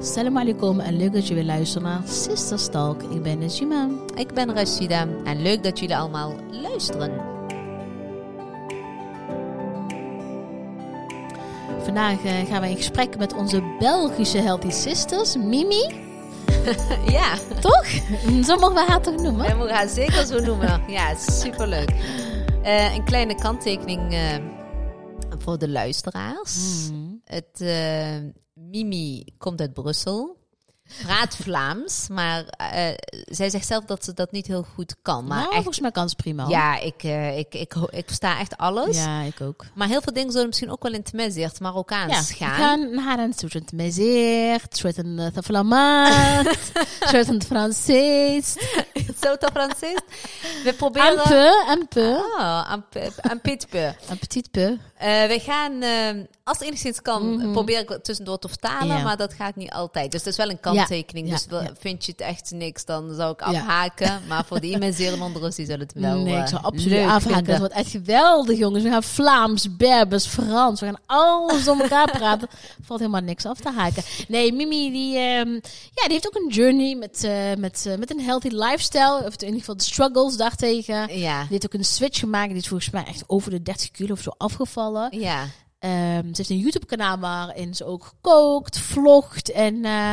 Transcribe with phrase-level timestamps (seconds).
[0.00, 3.02] Salam alaikum en leuk dat je weer luistert naar Sisters Talk.
[3.02, 3.88] Ik ben Najima.
[4.14, 7.12] Ik ben Rashida en leuk dat jullie allemaal luisteren.
[11.84, 15.84] Vandaag eh, gaan we in gesprek met onze Belgische Healthy Sisters, Mimi.
[17.18, 17.86] ja, Toch?
[18.44, 19.46] Zo mogen we haar toch noemen?
[19.46, 20.82] we mogen haar zeker zo noemen.
[20.88, 21.90] Ja, superleuk.
[22.62, 24.34] Eh een kleine kanttekening eh,
[25.38, 26.86] voor de luisteraars.
[26.88, 27.20] Hmm.
[27.24, 27.60] Het,
[28.70, 30.36] Mimi komt uit Brussel.
[31.02, 35.26] Praat Vlaams, maar eh, zij zegt zelf dat ze dat niet heel goed kan.
[35.26, 36.48] Maar nou, echt, volgens mij kan ze prima.
[36.48, 38.96] ja, ik, eh, ik, ik, ik versta echt alles.
[38.96, 39.64] ja, ik ook.
[39.74, 42.80] Maar heel veel dingen zullen misschien ook wel in het Tmezicht, Marokkaans Ja, gaan.
[42.80, 46.48] we gaan naar een soort mezeert, soort een uh, flamand,
[47.10, 48.56] soort een Fransees.
[49.52, 49.98] Francis?
[50.64, 51.22] We proberen...
[51.22, 53.86] peu, un peu, Ah, een, pe- een petit peu.
[54.10, 54.76] un petit peu.
[54.96, 57.52] Eh, we gaan, eh, als het enigszins kan, Mhm.
[57.52, 59.02] probeer ik tussendoor te vertalen, Ja.
[59.02, 60.10] maar dat gaat niet altijd.
[60.12, 61.26] Dus dat is wel een kanttekening.
[61.28, 64.20] Ja, Dus ja, vind je het echt niks, dan zou ik afhaken.
[64.28, 66.98] Maar voor die mensen in onder die zullen het wel nee, ik eh, zou absoluut
[67.04, 67.20] afhaken.
[67.22, 67.50] vinden.
[67.50, 68.82] Het wordt echt geweldig, jongens.
[68.82, 70.80] We gaan Vlaams, Berbers, Frans.
[70.80, 72.48] We gaan alles door elkaar praten.
[72.86, 74.02] Valt helemaal niks af te haken.
[74.28, 75.52] Nee, Mimi, die, ehm,
[75.94, 79.15] ja, die heeft ook een journey met, eh, met, met een healthy lifestyle.
[79.24, 81.18] Of in ieder geval de struggles daartegen.
[81.18, 82.48] Ja, Die heeft ook een switch gemaakt.
[82.48, 85.18] Die is volgens mij echt over de 30 kilo of zo afgevallen.
[85.20, 85.44] ja.
[85.78, 89.50] Ehm, ze heeft een YouTube-kanaal waarin ze ook kookt, vlogt.
[89.50, 90.12] En eh,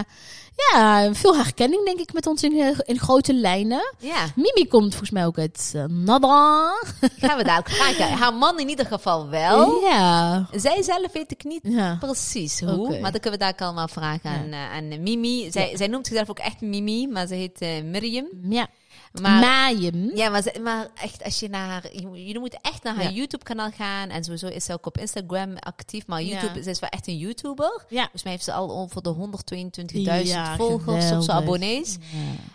[0.72, 3.94] ja, veel herkenning denk ik met ons in, in grote lijnen.
[4.00, 4.26] ja.
[4.36, 6.74] Mimi komt volgens mij ook uit uh, Nada.
[7.18, 8.12] Gaan we daar ook vragen.
[8.22, 9.82] Haar man in ieder geval wel.
[9.82, 10.48] Ja.
[10.56, 11.98] Zij zelf weet ik niet Ja.
[12.00, 15.52] precies hoe, maar dan kunnen we daar allemaal vragen aan, eh, aan Mimi.
[15.52, 18.28] Zij, zij noemt zichzelf ook echt Mimi, maar ze heet Miriam.
[18.50, 18.68] Ja.
[19.22, 20.16] Maar, Majem.
[20.16, 22.96] Ja, maar, ze- maar echt, als je naar haar, je moet- jullie moeten echt naar
[22.96, 23.10] haar Ja.
[23.10, 24.10] YouTube-kanaal gaan.
[24.10, 26.08] En sowieso is ze ook op Instagram actief.
[26.08, 26.64] Maar YouTube, Ja.
[26.64, 27.86] ze is wel echt een YouTuber.
[27.90, 28.02] Ja.
[28.02, 31.98] Volgens mij heeft ze al over de 122.000 Ja, volgers of zo, abonnees.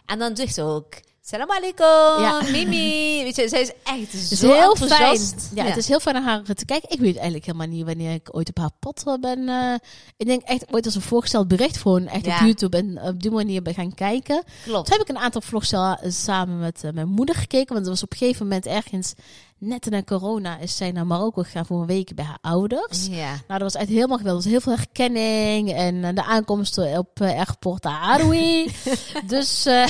[0.07, 0.95] En dan zegt ze ook,
[1.29, 2.43] salam alaikum, Ja.
[2.53, 3.23] Mimi.
[3.23, 5.21] Weet je, zij is echt Het is zo heel fijn.
[5.55, 6.91] Ja, het is heel fijn naar haar te kijken.
[6.91, 9.49] Ik weet eigenlijk helemaal niet wanneer ik ooit op haar pad ben.
[9.49, 9.75] eh,
[10.17, 12.35] ik denk echt ooit als een voorgesteld bericht gewoon echt Ja.
[12.39, 14.43] op YouTube en op die manier ben gaan kijken.
[14.65, 14.87] Klopt.
[14.89, 15.75] Toen heb ik een aantal vlogs
[16.09, 17.75] samen met eh, mijn moeder gekeken.
[17.75, 19.13] Want er was op een gegeven moment ergens,
[19.59, 23.07] net na corona, is zij naar Marokko gegaan voor een week bij haar ouders.
[23.07, 23.29] Ja.
[23.29, 24.43] Nou, dat was echt helemaal geweldig.
[24.43, 28.73] Was heel veel herkenning en eh, de aankomst op uh, Airport Aroui.
[29.27, 29.87] dus eh,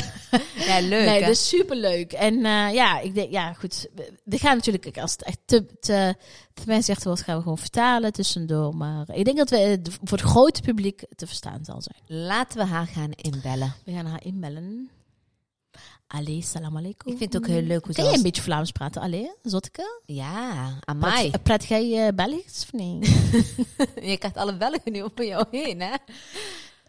[0.54, 1.26] ja, leuk nee, hè?
[1.26, 2.12] dus superleuk.
[2.12, 2.38] En
[2.72, 3.88] ja, ik denk, ja, goed.
[4.24, 6.16] We, gaan natuurlijk, als het echt te, te,
[6.54, 8.76] te mij zegt wordt, gaan we gewoon vertalen tussendoor.
[8.76, 12.26] Maar ik denk dat we voor het grote publiek te verstaan zal zijn.
[12.26, 13.74] Laten we haar gaan inbellen.
[13.84, 14.90] We gaan haar inbellen.
[16.08, 17.12] Allee, salam alaikum.
[17.12, 19.02] Ik vind het ook heel leuk hoe Kan je een beetje Vlaams praten?
[19.02, 20.00] Allee, Zotteke?
[20.06, 21.28] Ja, amai.
[21.30, 22.98] Praat, praat jij eh, Belgisch of nee?
[24.10, 25.94] Je krijgt alle Belgen nu over jou heen, hè?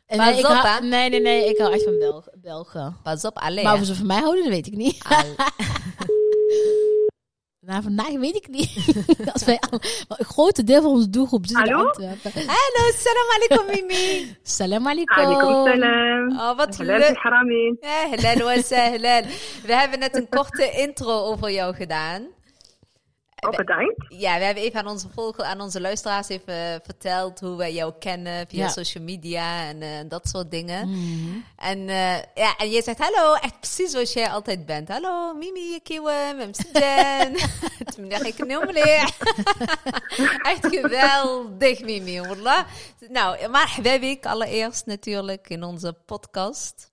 [0.06, 1.50] Eh, Pas nee, op, hou- nee, nee, nee.
[1.50, 2.97] Ik hou echt van Belg Belgen.
[3.03, 3.63] Pas op, alleen.
[3.63, 4.97] Maar of ze van mij houden, dat weet ik niet.
[7.69, 8.72] Al- Nou, vandaag weet ik niet.
[9.34, 11.88] Als wij al, maar een grote deel van onze doelgroep zit in Hallo?
[11.88, 12.31] Antwerpen.
[12.34, 14.35] Hallo, salam alaikum, Mimi.
[14.44, 15.18] Salam alaikum.
[15.25, 16.31] Alaikum salam.
[16.40, 17.18] Oh, wat leuk.
[17.18, 19.24] Halal wa sahlan.
[19.66, 22.28] We hebben net een korte intro over jou gedaan.
[23.48, 24.06] Oh, bedankt.
[24.10, 27.74] Ja, we hebben even aan onze volgers, aan onze luisteraars even eh, verteld hoe wij
[27.74, 28.68] jou kennen via Ja.
[28.70, 30.90] social media en eh, dat soort dingen.
[30.90, 31.38] Mhm.
[31.58, 34.88] En, eh, ja, en je zegt hallo, echt precies zoals jij altijd bent.
[34.88, 37.34] Hallo, Mimi, Kiwe, Memsiden.
[37.86, 38.68] Het meneer ik noem
[40.42, 42.64] Echt geweldig, Mimi, wallah.
[43.10, 46.92] Nou, maar ik allereerst natuurlijk in onze podcast.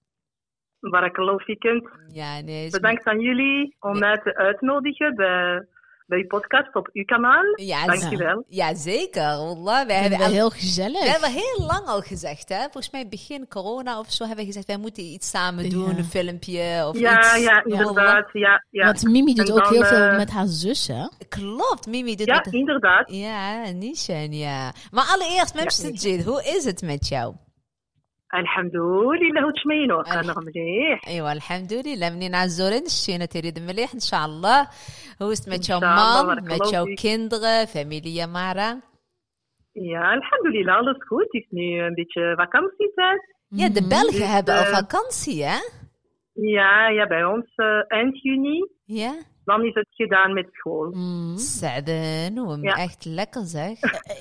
[0.81, 1.89] Barakallahu fikend.
[2.13, 2.71] Ja, nee.
[2.71, 5.67] Bedankt aan jullie om mij te uitnodigen bij,
[6.07, 7.43] bij uw podcast op uw kanaal.
[7.55, 8.45] Ja, Dankjewel.
[8.49, 9.23] Ja, zeker.
[9.23, 11.03] Wallah, wij Ik hebben ben al- heel gezellig.
[11.03, 12.61] We hebben heel lang al gezegd, hè?
[12.63, 15.97] Volgens mij begin corona of zo hebben we gezegd, wij moeten iets samen doen, Ja.
[15.99, 17.45] een filmpje of Ja, iets.
[17.45, 18.29] ja, inderdaad.
[18.33, 18.85] Ja, ja.
[18.85, 21.07] Want Mimi doet ook heel veel eh, met haar zus, hè?
[21.29, 23.11] Klopt, Mimi doet Ja, inderdaad.
[23.13, 24.73] Ja, Nishan, ja.
[24.91, 27.35] Maar allereerst, Memstajid, hoe is het met jou?
[28.35, 28.77] الحمد
[29.23, 31.09] لله وتشمينو كنغ مليح.
[31.09, 34.69] ايوا الحمد لله منين عزورين؟ الشينا تريد مليح إن شاء الله.
[35.23, 38.81] هو ما تشاو مام ما تشاو كندغ فاميليا مارا.
[39.77, 45.61] يا الحمد لله الله سكوت يسمي بيت فاكانسي فات يا دبالك هذا فاكانسي يا؟
[46.37, 47.23] يا يا bij
[47.95, 48.61] أنت يوني.
[48.89, 49.13] يا؟
[49.49, 50.95] لاني dan is het gedaan met school.
[51.39, 52.63] سعدان وم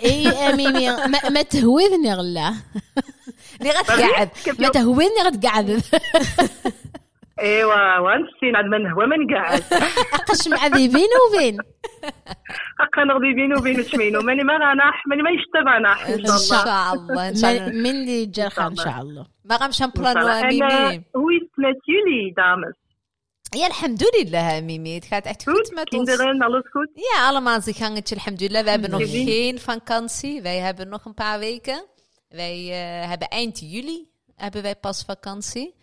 [0.03, 0.89] إي اميمي
[1.29, 2.53] ما تهوذني غلا.
[3.61, 4.29] اللي غتقعد.
[4.59, 5.81] ما تهوي اللي غتقعد.
[7.39, 9.63] إيوا وغنسين عاد ما نهوى ما نقعد
[10.19, 11.57] أقش مع بين وبين.
[12.83, 17.29] اقا نغدي بين وبين تشمينو ماني ما غناح ماني ما يشتب غناح إن شاء الله.
[17.29, 17.67] إن شاء الله.
[17.69, 19.25] من اللي جا إن شاء الله.
[19.45, 22.75] ما غنمشي نبلانو ميمي؟ وي ناتيرلي دامس.
[23.55, 24.99] يا الحمد لله ميمي.
[24.99, 26.23] كانت اتفوت ما تنسى
[27.13, 31.94] يا الله ما زي كانت الحمد لله بابنو خين فان كانسي بابنو خمبا ويكا
[32.35, 35.73] Wij uh, hebben eind juli hebben wij pas vakantie.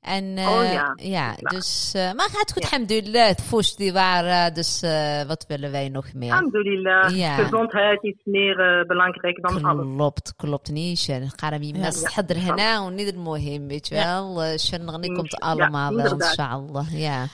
[0.00, 1.34] En uh, oh, ja.
[1.36, 2.68] dus, uh, maar gaat goed, ja.
[2.68, 3.28] alhamdulillah.
[3.28, 6.30] Het voest die waren, dus uh, wat willen wij nog meer?
[6.32, 7.34] Alhamdulillah, ja.
[7.34, 9.86] gezondheid is meer belangrijk dan alles.
[9.94, 10.70] Klopt, klopt.
[10.70, 11.30] niet, Shen.
[11.36, 14.58] Gaan we met hadden hena en nou, niet het mooie, weet je wel.
[14.58, 16.92] Shen, komt allemaal wel, inshallah.
[16.92, 17.26] Ja.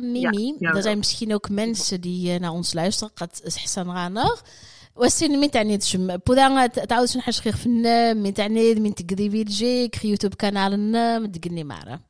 [0.00, 3.12] Mimi, er zijn misschien ook mensen die naar ons luisteren.
[3.14, 3.86] Gaat Hassan
[4.96, 10.04] وسين من تعني تشم؟ بودا تعاود شنو حاجة خير فينا من تعني من تقريبي لجيك
[10.04, 12.05] يوتيوب كانالنا مدقني معنا Wel,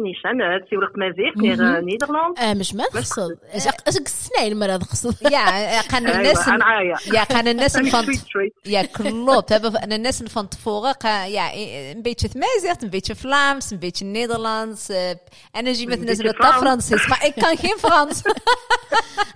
[0.00, 1.56] Nishan, het is ook Mazicht, Mhm.
[1.56, 2.38] naar eh, Nederland.
[2.38, 5.46] اه مش ما تخصل اش السنين مرة تخصل Ja,
[5.90, 6.52] gaan de Ewa, nessen...
[6.52, 6.98] aan Aya.
[7.04, 8.02] Ja, gaan de nessen En van...
[8.02, 8.52] Street Street.
[8.62, 9.48] Ja, klopt.
[9.48, 10.94] We hebben de nessen van tevoren.
[10.98, 11.50] ga- Ja,
[11.94, 14.88] een beetje Tmezicht, een beetje Vlaams, een beetje Nederlands.
[14.88, 15.10] eh
[15.52, 16.56] energy met de nessen beetje dat Frans.
[16.62, 17.06] Frans is.
[17.06, 18.22] Maar ik kan geen Frans.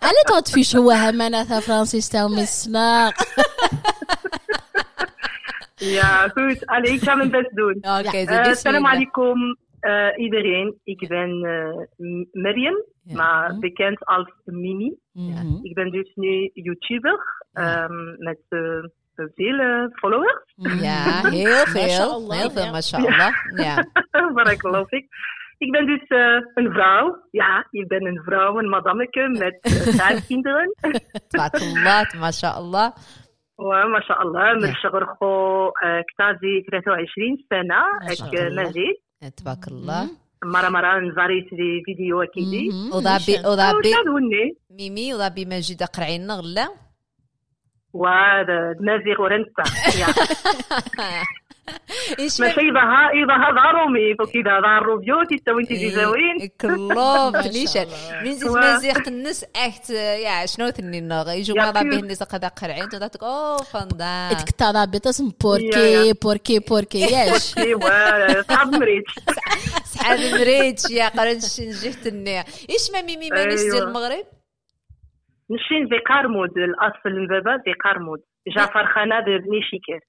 [0.02, 3.12] على توت في شو همنا فرانسيس تاو مسنا
[5.76, 6.66] Ja, goed.
[6.66, 7.76] Allee, ik ga mijn best doen.
[7.76, 8.90] Oké, Eh, zo Salam bismillah.
[8.92, 10.80] alaikum eh, iedereen.
[10.84, 13.14] Ik ben eh, M- Miriam, Ja.
[13.16, 14.96] maar bekend als Mimi.
[15.12, 15.58] Mhm.
[15.62, 17.18] Ik ben dus nu YouTuber
[17.52, 18.84] ehm, met eh,
[19.34, 20.42] veel eh, followers.
[20.56, 21.82] Ja, heel veel.
[21.82, 22.70] Mashallah, Heel veel, ja.
[22.70, 23.30] mashallah.
[23.56, 23.84] Ja.
[24.34, 25.06] Waar ik geloof ik.
[25.58, 27.16] Ik ben dus eh, een vrouw.
[27.30, 30.74] Ja, ik ben een vrouw, een madammeke met eh, vijf kinderen.
[31.28, 32.90] Tabakallah, mashallah.
[33.58, 38.28] وما شاء الله من الشغل خو آه، كتازي 23 سنة ما شاء
[39.29, 40.09] تبارك الله.
[40.43, 43.93] مرة مرة نزاري لي فيديو كيدي وضابي وضابي
[44.71, 46.69] ميمي وضابي ماجدة قرعين غلا؟
[47.93, 49.63] وهذا نازي غورنسا
[52.19, 53.25] ماشي ظهر رومي
[53.55, 57.77] ظهرومي فكي ظهر روبيوتي تو انت زوين كلوب ليش؟
[58.23, 62.47] من زيت ما زيخت الناس احت يا شنو ثني نغ يجو ما ربي الناس قدا
[62.47, 67.55] قرعين عين ذاتك أو فندا اتكتا ربي بتسم بوركي بوركي بوركي ياش
[68.49, 69.15] صحاب مريتش
[69.93, 74.25] صحاب مريتش يا قرنش نجحت النيا إيش ما ميمي ما نسير المغرب؟
[75.51, 79.99] نشين ذي قارمود الأصل من بابا ذي قارمود جعفر خانة بني شيكير.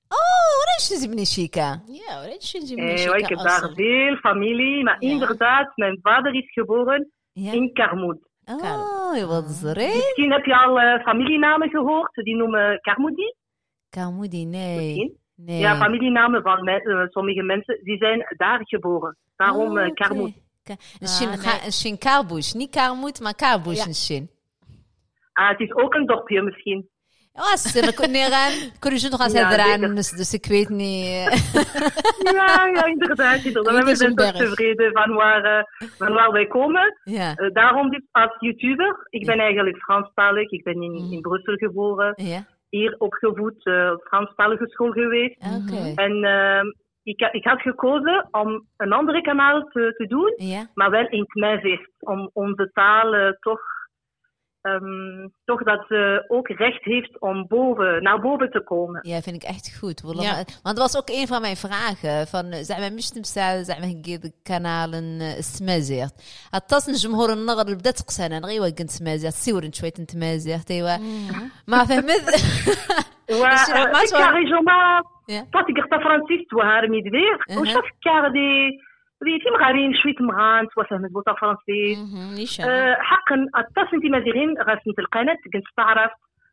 [1.86, 7.10] Ja, Origins is Eh, ik heb daar veel familie, maar inderdaad, mijn vader is geboren
[7.32, 8.30] in Karmoed.
[8.44, 9.44] Oh, wat
[9.76, 9.94] is?
[9.94, 13.34] Misschien heb je al uh, familienamen gehoord, die noemen Karmoedi.
[13.90, 15.20] Karmoedi, nee.
[15.34, 19.16] Ja, familienamen van eh, sommige mensen, die zijn daar geboren.
[19.36, 20.08] Daarom oh, eh, okay.
[20.08, 20.32] Karmoed.
[21.70, 21.98] Shin
[22.54, 23.92] niet Karmoed, maar Karboes ja.
[23.92, 24.30] Shin.
[25.32, 26.88] Ah, het is ook een dorpje misschien.
[27.32, 27.94] Lastig, ik
[28.78, 29.48] Kunnen ze nog aan zijn
[30.16, 31.14] dus ik weet niet.
[32.38, 33.44] ja, ja, inderdaad.
[33.44, 33.84] inderdaad.
[33.84, 35.64] We zijn toch tevreden van waar, eh,
[35.98, 36.98] van wij komen.
[37.04, 37.38] Ja.
[37.38, 39.06] Uh, daarom als YouTuber.
[39.10, 40.50] Ik ben eigenlijk Franstalig.
[40.50, 42.14] Ik ben in, in Brussel geboren.
[42.68, 45.36] Hier opgevoed, uh, Franstalige school geweest.
[45.36, 45.90] Okay.
[45.90, 45.98] Mhm.
[45.98, 46.66] En ehm,
[47.02, 50.34] ik, ik, had gekozen om een andere kanaal te, te doen,
[50.74, 53.71] maar wel in het Om onze taal toch
[54.61, 58.99] ehm, toch dat ze ook recht heeft om boven, naar boven te komen.
[59.07, 60.01] ja, vind ik echt goed.
[60.01, 60.31] والله Ja.
[60.31, 62.27] ما- Want dat was ook een van mijn vragen.
[62.27, 64.95] Van, زعما مش تمسا زعما هكي الكنال
[65.37, 66.13] السمازيغت
[66.53, 70.97] اتصل الجمهور النغر اللي بدات تقسانا غير كنت سمازيغت سيور شويه انت مازيغت ايوا
[71.67, 72.23] ما فهمت
[73.31, 75.41] و- شنو eh, ما ik شو- ga regelmaat, Ja.
[75.51, 77.59] tot ik er Francis توهار ميدفير أها.
[77.59, 78.79] وشاف كار دي دي
[79.24, 81.94] في مغارين شوية مغان سوا فهمت بوطا فرنسي
[82.68, 86.10] أه حقا الطاس انت مازالين غاسمت القناه كنت تعرف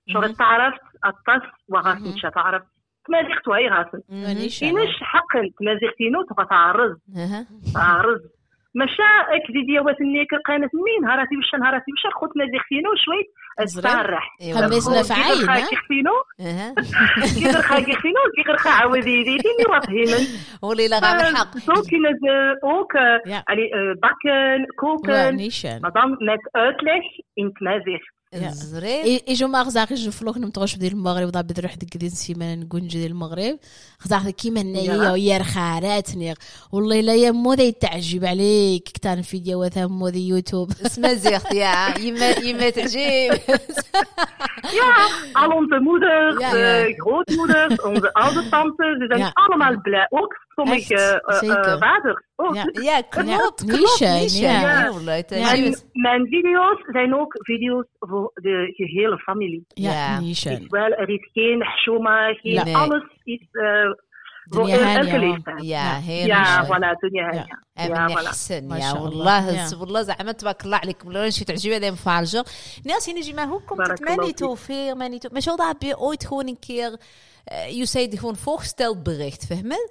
[0.08, 2.64] شو تعرفت الطاس وغاسمت شا تعرف
[3.08, 4.04] تمازيختو وهي غاسمت
[4.74, 6.98] مانيش حقا تمازيغتينو تبقى تعرز
[7.74, 8.22] تعرز
[8.76, 9.10] ماشا
[9.68, 13.28] ديال واش ني كقانت مين؟ هراتي وش هراتي وش خوتنا اللي خفينو شوية
[13.64, 16.12] الصرح خمسنا في عين كي خفينو
[17.40, 20.26] كي غرخا كي خفينو كي غرخا عاودي دي تيني وافهمن
[20.62, 21.58] ولي لا غير الحق.
[21.58, 21.98] سوكي
[22.64, 22.96] أوك
[23.50, 25.36] علي آه، باكن كوكن.
[25.84, 27.06] مدام نت أوتليش
[27.40, 28.02] انت مازيخ
[28.36, 32.82] زريب اجو ما غزاغي جفلوك نمتغوش بدي المغرب وضا بدي روح ديك دين سيمان نقول
[32.82, 33.60] نجي المغرب.
[34.06, 36.34] غزاغ كيما هنايا ويا رخاراتني
[36.72, 38.84] والله لا يا مودي تعجب عليك.
[38.84, 40.72] كتان فيديو وثا مودي يوتيوب.
[40.86, 41.98] اسمها زيغت يا.
[42.00, 43.40] يما يما تعجب.
[44.80, 44.92] Ja,
[45.42, 46.36] al onze moeders,
[46.98, 50.08] grootmoeders, onze oude tantes, ze zijn allemaal blij.
[50.10, 51.79] Ook sommige Echt, eh, eh, zeker.
[51.79, 52.23] vaders.
[52.37, 52.55] ook.
[52.55, 52.69] Ja.
[52.73, 53.65] Ja, klopt.
[53.65, 54.41] klopt, Niche, niche.
[54.43, 54.83] ja.
[54.83, 55.31] Heel leuk.
[55.31, 55.37] Ja.
[55.37, 55.53] Ja.
[55.55, 59.65] En mijn video's zijn ook video's voor de gehele familie.
[59.69, 60.21] Ja, Ja.
[60.21, 60.67] niche.
[60.69, 62.65] Wel, er is geen shoma, geen Ja.
[62.65, 62.77] Nee.
[62.77, 63.65] alles is eh,
[64.49, 65.19] voor Dunya elke hanja.
[65.19, 65.63] leeftijd.
[65.65, 66.73] Ja, heel Ja, niche.
[66.75, 67.47] voilà, dunya hanja.
[67.75, 67.85] Ja.
[67.85, 68.27] Ja, امين voilà.
[68.27, 69.09] احسن ما يا شاء الله.
[69.09, 69.77] والله يا.
[69.81, 72.43] والله زعما تبارك الله عليك والله شي تعجبها دايما في الجو
[72.87, 74.49] ناس هنا جي hoe komt Barakallah het mij niet fiek.
[74.49, 76.97] over mij niet maar zo dat heb je ooit gewoon een keer
[77.45, 79.91] eh, je zei gewoon voorgesteld bericht فهمت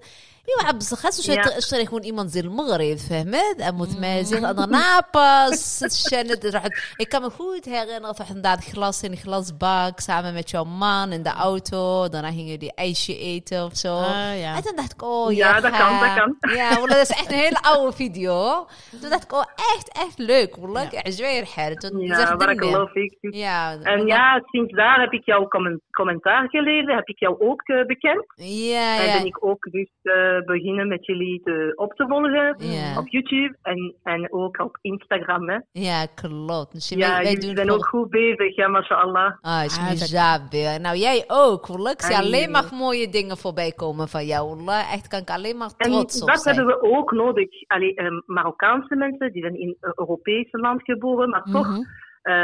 [0.49, 1.57] ايوا عبد خاص Ja.
[1.57, 6.73] اشتري gewoon iemand زي المغرب فهمت en moet mij zeggen daarna pas het raad.
[6.97, 10.63] ik kan me goed herinneren dat we inderdaad glas in een glasbak samen met jouw
[10.63, 14.55] man in de auto daarna gingen jullie ijsje eten of zo Ah, ja.
[14.55, 16.35] en toen dacht ik oh Ja, ja dat kan, dat kan.
[16.55, 18.67] ja والله dat is echt een hele oude video hoor.
[19.01, 20.99] toen dacht ik oh echt echt leuk والله Ja.
[21.05, 23.17] عجبني الحال toen Ja, zegt barakallah fiek.
[23.19, 27.61] ja En ja, sinds daar heb ik jouw comment- commentaar gelezen, heb ik jou ook
[27.61, 28.25] eh, bekend.
[28.35, 30.11] ja En ja ben ik ook dus eh,
[30.44, 32.98] beginnen met jullie te, op te volgen Ja.
[32.98, 35.48] op YouTube en, en ook op Instagram.
[35.48, 35.58] Hè.
[35.72, 39.32] ja klopt dus Ja, wij, wij jullie doen zijn ook goed bezig, ja, mashallah.
[39.40, 40.78] Ah, is Ah.
[40.80, 41.68] Nou, jij ook.
[41.68, 44.48] Ik zie alleen maar mooie dingen voorbij komen van jou.
[44.56, 44.92] Wallah.
[44.92, 46.56] Echt kan ik alleen maar En trots op dat zijn.
[46.56, 47.48] hebben we ook nodig.
[47.66, 51.80] Allee, eh, Marokkaanse mensen, die zijn in het Europese land geboren, maar toch, Mhm.
[52.22, 52.34] eh,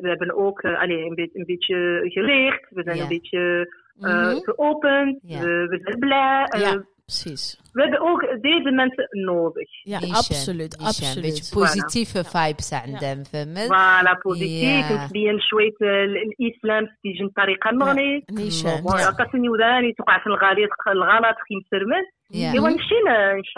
[0.00, 2.66] we hebben ook eh, allee, een, beetje, een beetje geleerd.
[2.70, 3.02] We zijn Ja.
[3.02, 4.36] een beetje eh, Mhm.
[4.42, 5.18] geopend.
[5.22, 5.40] Ja.
[5.40, 6.44] We, we zijn blij.
[6.44, 7.60] Eh, Ja, Precies.
[7.72, 9.68] We hebben ook deze mensen nodig.
[9.82, 10.74] Ja, Ishan, absoluut.
[10.74, 10.86] Ishan.
[10.86, 11.16] absoluut.
[11.16, 12.30] Een beetje positieve voilà.
[12.30, 18.84] vibes عندهم فهمت؟ فوالا بوزيتيف وتبين شوية الاسلام تيجي من طريقه المغرب نيشان
[19.18, 22.94] قاسني وداني تقع في الغلط الغلط كيمسرمن ايوا نمشي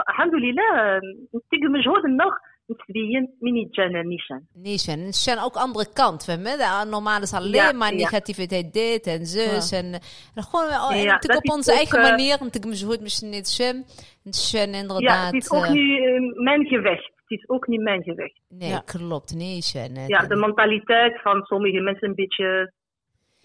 [0.08, 1.00] الحمد لله
[1.36, 2.34] نتيق مجهود النخ
[2.71, 4.99] نتبين من يتجانا نيشان Nishan.
[5.05, 6.23] Nishan ook andere kant.
[6.25, 7.97] فهمت؟ Ja, Normaal is alleen Ja, maar ja.
[7.97, 9.71] negativiteit dit en zus.
[9.71, 9.93] En,
[10.35, 12.29] en gewoon oh, en Ja, natuurlijk dat op is onze ook, eigen eh, manier.
[12.39, 13.77] Natuurlijk مجهود مش niet shim.
[14.23, 15.33] Nishan Ja, inderdaad.
[15.33, 17.11] het is ook eh, niet eh, mijn gevecht.
[17.15, 18.39] Het is ook niet mijn gevecht.
[18.49, 18.81] Nee, Ja.
[18.85, 19.33] klopt.
[19.35, 20.07] Nishan.
[20.07, 22.73] Ja, de mentaliteit van sommige mensen een beetje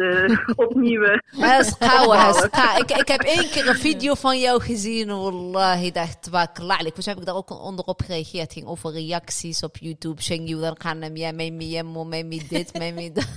[0.01, 1.03] eh, opnieuw.
[1.03, 2.19] eh, Maar dat is gauw, opbouwen.
[2.43, 2.79] dat is gauw.
[2.79, 5.09] Ik, ik heb één keer een video van jou gezien.
[5.09, 6.95] Wallahi, dacht klaarlijk.
[6.97, 8.43] Dus heb ik daar ook onder op gereageerd.
[8.43, 10.23] Het ging over reacties op YouTube.
[10.23, 13.29] Sheng you dan gaan hem, ja, mee me mo, mee me dit, mee me dat.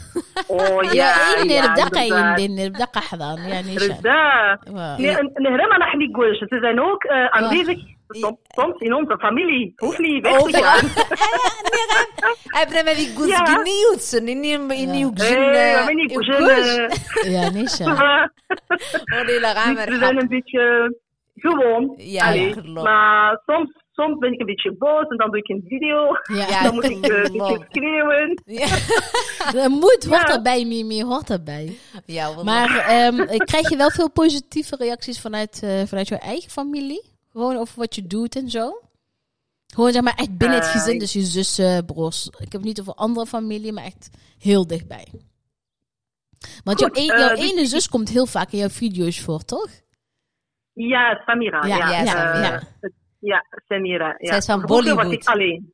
[0.48, 2.40] Oh يا ja, إني ja, بدقة inderdaad.
[2.40, 4.60] يندن بدقة حضان يا نيشان Inderdaad.
[4.68, 4.98] Wow.
[5.00, 5.78] Nee, een- een helemaal
[8.09, 9.73] Soms, in onze familie.
[9.77, 10.89] Hoeft niet weg te gaan.
[12.45, 14.13] Hebben we goed genieuwd?
[14.79, 15.41] In uw gezin.
[15.41, 15.83] Nee, we
[16.13, 16.45] gezin.
[17.33, 17.85] Ja, niet zo.
[17.85, 18.31] We
[19.99, 20.95] zijn een beetje
[21.35, 21.95] gewoon.
[21.97, 22.35] Ja,
[22.83, 26.09] Maar soms soms ben ik een beetje boos en dan doe ik een video.
[26.23, 26.63] Ja.
[26.63, 28.43] Dan moet ik, eh, een beetje schreeuwen.
[28.45, 29.69] Ja.
[29.69, 31.77] Moed hoort erbij, Mimi, hoort erbij.
[32.07, 37.13] Ja, maar ehm, krijg je wel veel positieve reacties vanuit, eh, vanuit jouw eigen familie?
[37.35, 38.81] Gewoon over wat je doet en zo?
[39.75, 42.27] Gewoon zeg maar echt binnen het Eh, gezin, dus je zussen, broers.
[42.27, 45.07] Ik heb het niet over andere familie, maar echt heel dichtbij.
[46.65, 49.45] Want jouw, een- eh, jouw dus ene zus komt heel vaak in jouw video's voor,
[49.45, 49.69] toch?
[50.73, 51.67] Ja, Samira.
[51.67, 52.63] Ja, Ja, ja, eh, Samira.
[53.19, 54.07] ja, Samira.
[54.19, 54.29] Ja.
[54.29, 55.13] Zij is van was Bollywood.
[55.13, 55.74] ik alleen.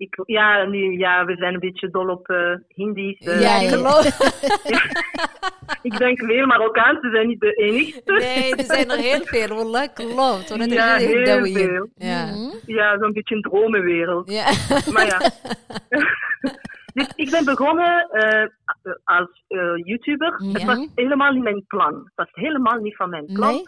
[0.00, 3.18] Ik, ja, nu, ja, we zijn een beetje dol op eh Hindi's.
[3.18, 3.70] eh, Ja, ja.
[3.70, 4.16] klopt.
[5.82, 8.12] Ik denk veel Marokkaanse zijn niet de enigste.
[8.12, 9.48] Nee, er zijn er heel veel.
[9.56, 10.48] Wallah, klopt.
[10.48, 11.88] Want Ja, heel veel.
[11.94, 12.24] Ja.
[12.26, 12.56] Mhm.
[12.66, 14.30] Ja, zo'n beetje een dromenwereld.
[14.30, 14.44] Ja.
[14.92, 15.18] Maar ja.
[16.94, 18.46] dus ik ben begonnen eh,
[19.04, 20.32] als eh, YouTuber.
[20.52, 21.94] Het was helemaal niet mijn plan.
[21.94, 23.52] Het was helemaal niet van mijn plan.
[23.54, 23.64] Nee?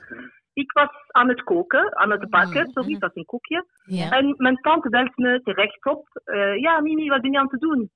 [0.54, 2.94] Ik was aan het koken, aan het bakken, Mhm, sorry, mhm.
[2.94, 3.66] het was een koekje.
[3.86, 4.10] Ja.
[4.10, 6.08] En mijn tante belt me terecht op.
[6.24, 7.90] eh, ja, Mimi, wat ben je aan het doen?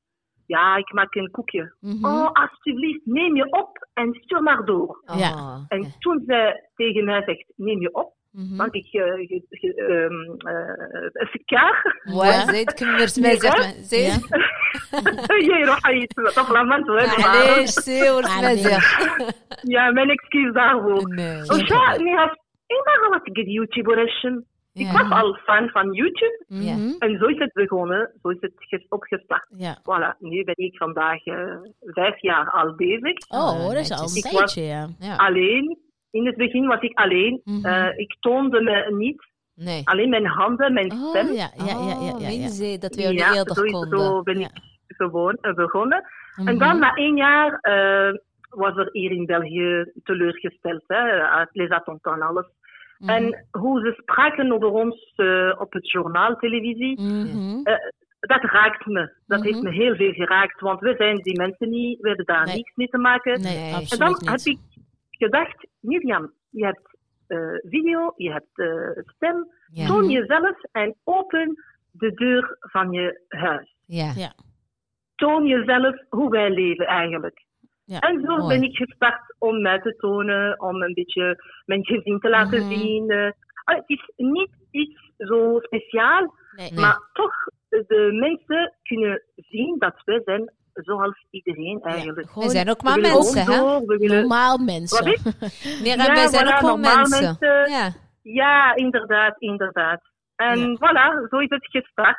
[0.46, 1.76] Ja, ik maak een koekje.
[1.80, 2.06] Mhm.
[2.06, 5.04] Oh, alsjeblieft, neem je op en stuur maar door.
[5.18, 5.32] Ja.
[5.32, 5.88] Oh, En ja.
[6.00, 8.56] toen zij tegen mij zegt, neem je op, Mhm.
[8.58, 14.22] want ik, eh, ge- ge- ehm, eh, افكار Wa, زيد كمل سمع زعما زيد
[15.42, 15.80] يروح
[16.36, 16.78] طفله ما
[17.20, 18.80] معليش سي والمزيغ
[19.64, 21.08] Ja, mijn excuus daarvoor.
[21.16, 21.42] Nee.
[21.52, 22.32] وشا اني هاف
[22.67, 24.45] ik ben gewoon wat ik YouTube-restje.
[24.73, 26.45] Ik was al fan van YouTube.
[26.49, 26.95] Mhm.
[26.99, 29.47] En zo is het begonnen, zo is het opgestart.
[29.59, 33.29] Voilà, nu ben ik vandaag uh, vijf jaar al bezig.
[33.29, 34.63] Oh, dat is al een tijdje,
[34.99, 35.17] ja.
[35.17, 35.79] Alleen,
[36.11, 37.41] in het begin was ik alleen.
[37.45, 37.65] Mm
[37.97, 39.27] ik toonde me niet.
[39.55, 39.81] Nee.
[39.85, 41.27] Alleen mijn handen, mijn oh, stem.
[41.27, 41.97] Ja, ja, ja.
[42.01, 42.49] ja, ja, ja.
[42.49, 44.51] Zee, dat we je ja, zo, ben ik
[44.87, 46.05] gewoon eh, begonnen.
[46.37, 46.59] En mhm.
[46.59, 48.19] dan na één jaar uh,
[48.57, 52.47] was er hier in België teleurgesteld, hè, uit Les Attentats en alles.
[52.99, 53.11] Mhm.
[53.11, 57.63] En hoe ze spraken over ons eh, op het journaal, televisie, Mhm.
[58.21, 59.13] dat raakt me.
[59.27, 59.49] Dat Mhm.
[59.49, 62.55] heeft me heel veel geraakt, want we zijn die mensen niet, we hebben daar Nee.
[62.55, 63.41] niets mee te maken.
[63.41, 63.73] Nee, Nee.
[63.91, 64.59] en dan heb ik
[65.11, 66.95] gedacht, Mirjam, je hebt
[67.27, 67.39] eh,
[67.71, 69.49] video, je hebt eh, stem.
[69.73, 69.87] Ja.
[69.87, 73.75] Toon jezelf en open de deur van je huis.
[73.87, 74.13] Ja.
[74.17, 74.33] Ja.
[75.15, 77.45] Toon jezelf hoe wij leven eigenlijk.
[77.87, 78.47] Ja, en zo mooi.
[78.59, 82.75] ben ik gestart om mij te tonen, om een beetje mijn gezin te laten Mhm.
[82.75, 83.11] zien.
[83.11, 83.31] eh.
[83.65, 86.71] Ah, het is niet iets zo speciaal, Nee.
[86.71, 86.81] Nee.
[86.81, 87.33] maar toch
[87.69, 92.27] de mensen kunnen zien dat wij zijn zoals iedereen eigenlijk.
[92.27, 93.81] We Gewoon zijn ook We maar mensen, hè?
[93.87, 94.19] we willen...
[94.21, 95.05] normaal mensen.
[95.05, 95.23] Wat is?
[95.83, 97.23] Nee, Ja, wij zijn voilà, ook gewoon mensen.
[97.41, 97.71] mensen.
[97.71, 97.89] Ja.
[98.23, 100.01] Ja, inderdaad, inderdaad.
[100.37, 100.77] En Ja.
[100.77, 102.19] voilà, zo is het gestart.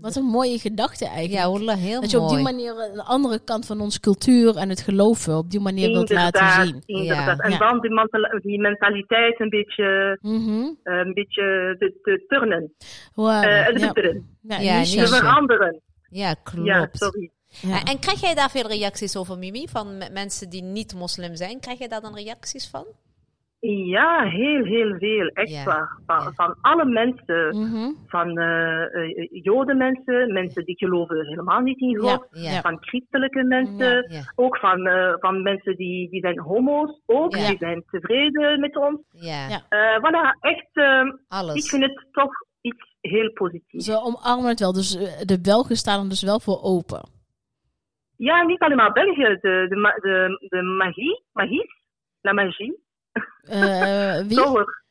[0.00, 1.44] Wat een mooie gedachte eigenlijk.
[1.44, 2.54] Ja, Wallah, heel dat je op die mooi.
[2.54, 6.66] manier een andere kant van onze cultuur en het geloven op die manier wilt laten
[6.66, 6.82] zien.
[6.86, 7.36] inderdaad.
[7.38, 7.44] Ja.
[7.44, 7.58] En Ja.
[7.58, 10.62] dan die, mental- die mentaliteit een beetje, Mhm.
[10.82, 12.74] eh, een beetje te, te turnen.
[13.14, 13.28] Wow.
[13.44, 13.92] Eh, te ja.
[13.92, 14.36] turnen.
[14.42, 14.82] Ja, Ja.
[14.82, 15.80] Te veranderen.
[16.10, 16.98] Ja, Ja, klopt.
[16.98, 17.30] sorry.
[17.60, 17.82] Ja.
[17.84, 19.66] En krijg jij daar veel reacties over, Mimi?
[19.68, 21.60] Van me- mensen die niet moslim zijn?
[21.60, 22.84] Krijg je daar dan reacties van?
[23.60, 25.26] Ja, heel, heel veel.
[25.26, 26.00] Echt waar.
[26.06, 27.56] Van, alle mensen.
[27.56, 27.92] Mhm.
[28.06, 32.26] Van eh eh, jodenmensen, mensen die geloven helemaal niet in God.
[32.60, 34.10] Van christelijke mensen.
[34.34, 37.00] Ook van, eh, van mensen die, die zijn homo's.
[37.06, 39.00] Ook, die zijn tevreden met ons.
[39.10, 39.60] Ja.
[39.68, 41.02] Eh voilà, echt, eh,
[41.56, 43.84] ik vind het toch iets heel positiefs.
[43.84, 44.72] Ze omarmen het wel.
[44.72, 44.90] Dus
[45.24, 47.08] de Belgen staan er dus wel voor open.
[48.16, 51.70] Ja, niet alleen België, de, de, ma- de, de magie, magies,
[52.20, 52.86] la magie,
[53.42, 54.36] Eh, wie?
[54.36, 54.82] tower,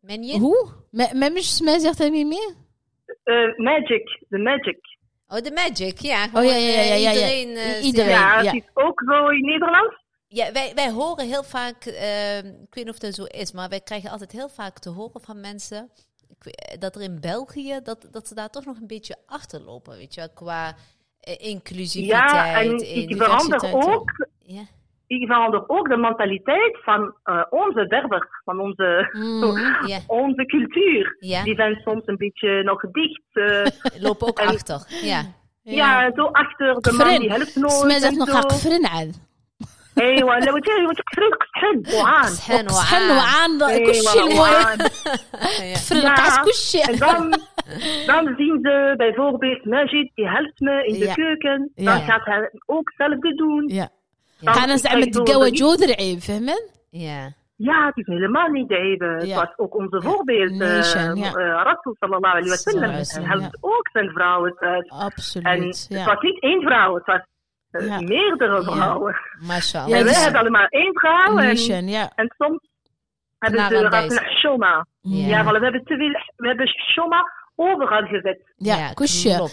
[0.00, 0.38] Men je?
[0.38, 0.72] Hoe?
[0.90, 2.54] Me- Memmes mij zegt hij niet meer?
[3.24, 4.78] eh, magic, de magic.
[5.28, 6.24] Oh, de magic, ja.
[6.32, 7.12] Oh, ja, ja, ja, ja, ja.
[7.12, 7.56] Iedereen.
[7.56, 8.10] eh, Iedereen.
[8.10, 8.50] Ja, ja.
[8.52, 9.98] het is ook zo in Nederland.
[10.28, 13.68] Ja, wij, wij horen heel vaak, eh, ik weet niet of dat zo is, maar
[13.68, 15.90] wij krijgen altijd heel vaak te horen van mensen
[16.78, 20.20] dat er in België, dat, dat ze daar toch nog een beetje achterlopen, weet je
[20.20, 20.74] wel, qua
[21.38, 22.30] inclusiviteit.
[22.30, 23.72] Ja, en ik verander ja.
[23.72, 24.62] ook, ja.
[25.09, 29.87] ik verander ook de mentaliteit van eh, onze Berbers, van onze, Mhm.
[29.87, 31.15] Ja, onze cultuur.
[31.19, 33.21] ja, Die zijn soms een beetje nog dicht.
[33.33, 34.85] eh, lopen ook En- achter.
[35.03, 35.21] Ja,
[35.63, 36.11] ja.
[36.15, 37.19] zo achter de man Kfrin.
[37.19, 37.71] die helpt nooit.
[37.71, 38.33] Smij zegt en nog zo.
[38.33, 39.11] ga kfrin aan.
[39.97, 43.17] ايوه لو تجي وتكفرين قصحن وعان Shen Kfrin waan.
[43.17, 45.73] وعان كل ايوه شيء المهم وعان Ja.
[45.75, 46.13] كفرين Ja.
[46.13, 47.29] قاس كل شيء En dan,
[48.05, 51.13] dan zien ze bijvoorbeeld Majid, die helpt me in de Ja.
[51.13, 51.71] keuken.
[51.75, 51.99] Dan Ja.
[51.99, 53.67] gaat hij ook hetzelfde doen.
[53.67, 53.89] Ja.
[54.39, 54.53] Ja.
[54.53, 59.09] كان زعما ik doe تتزوجوا ذرعي فهمت؟ Ja, Ja, het is helemaal niet even.
[59.15, 59.35] Het Ja.
[59.35, 60.51] was ook onze voorbeeld.
[60.51, 61.25] Nee, eh, Shen, ja.
[61.33, 62.81] eh, Rasul sallallahu alayhi wa sallam.
[62.81, 64.87] Sallallahu Hij alayhi wa helpt ook zijn vrouwen thuis.
[64.87, 65.63] En Absoluut.
[65.63, 66.05] het Ja.
[66.05, 67.21] was niet één vrouw, het was
[67.71, 67.99] eh, Ja.
[68.01, 69.15] meerdere vrouwen.
[69.47, 69.89] mashallah.
[69.89, 71.37] Ja, en wij dus- hebben allemaal één vrouw.
[71.37, 72.11] En, Mission, ja.
[72.15, 72.59] en soms
[73.39, 74.13] hebben ze Canadees.
[74.17, 74.85] raad shoma.
[75.01, 75.27] Ja.
[75.27, 77.21] Ja, voilà, we hebben te veel, we hebben shoma
[77.60, 79.26] وبغرزت يا كلش.
[79.26, 79.48] أه،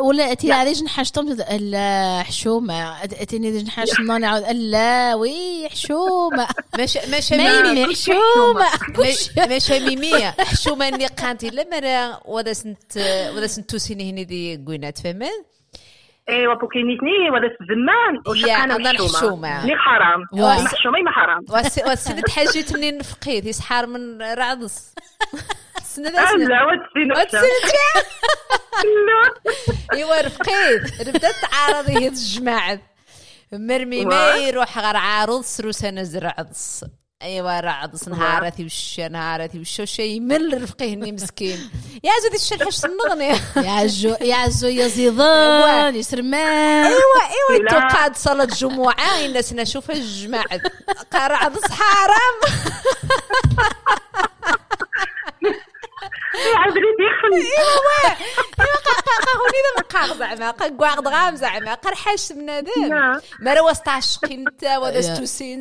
[0.00, 3.04] ولا أتي علاش نحشتم الحشومة.
[3.04, 6.46] اتيني علاش نحشتم نعاود لا وي حشومة.
[6.78, 8.66] ماشي ماشي ميمي حشومة.
[9.48, 12.96] ماشي ميمي حشومة اللي قانتي لا مرا ودا سنت
[13.36, 15.28] ودا سنت توسيني هني دي كوينات فهمت
[16.28, 20.20] ايوا بوكينيتني ولا زمان وشقانا الحشومه لي حرام.
[20.58, 21.44] المحشومة ما حرام.
[21.92, 24.94] وسنت حاجة منين نفقيه يسحار من رعدس
[25.92, 26.10] تسنى
[27.14, 27.42] لا تسنى
[29.06, 29.34] لا.
[29.92, 32.78] ايوا رفقيت بدات تعارض هي الجماعه
[33.52, 36.84] مرمي ما يروح غير عارض سروس أنا زرعضص
[37.22, 41.70] ايوا رعضص نهاراتي وش نهاراتي وش شي يمل رفقيه هني مسكين.
[42.04, 48.16] يا زو ذي الشرحه النغني يا جو يا زو يا زيضان يسرمان ايوا ايوا توقعت
[48.16, 50.60] صلاة الجمعه الناس نشوف الجماعه
[51.12, 52.34] قرعضص حرام.
[56.56, 57.02] عاودريتي
[57.32, 58.16] إيوا
[58.60, 58.78] إيوا
[59.26, 62.46] قهوني دابا قاغ زعما قاكواغ دغام زعما قرحاش من
[62.88, 63.20] نعم.
[63.40, 63.62] ما راه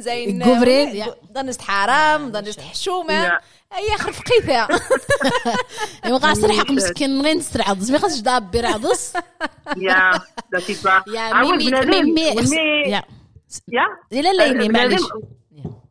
[0.01, 0.43] زين.
[1.61, 2.69] حرام نعم، نعم.
[2.69, 3.39] حشومة.
[3.77, 4.67] أي خرف قيثا
[6.05, 9.13] ايوا غاسر حق مسكين غير نسترعض ما خاصش دابي رعضص
[9.77, 10.11] يا
[11.07, 11.31] يا
[12.13, 12.21] مي
[12.91, 13.03] يا.
[13.67, 14.55] يا؟ لا لا أيوة،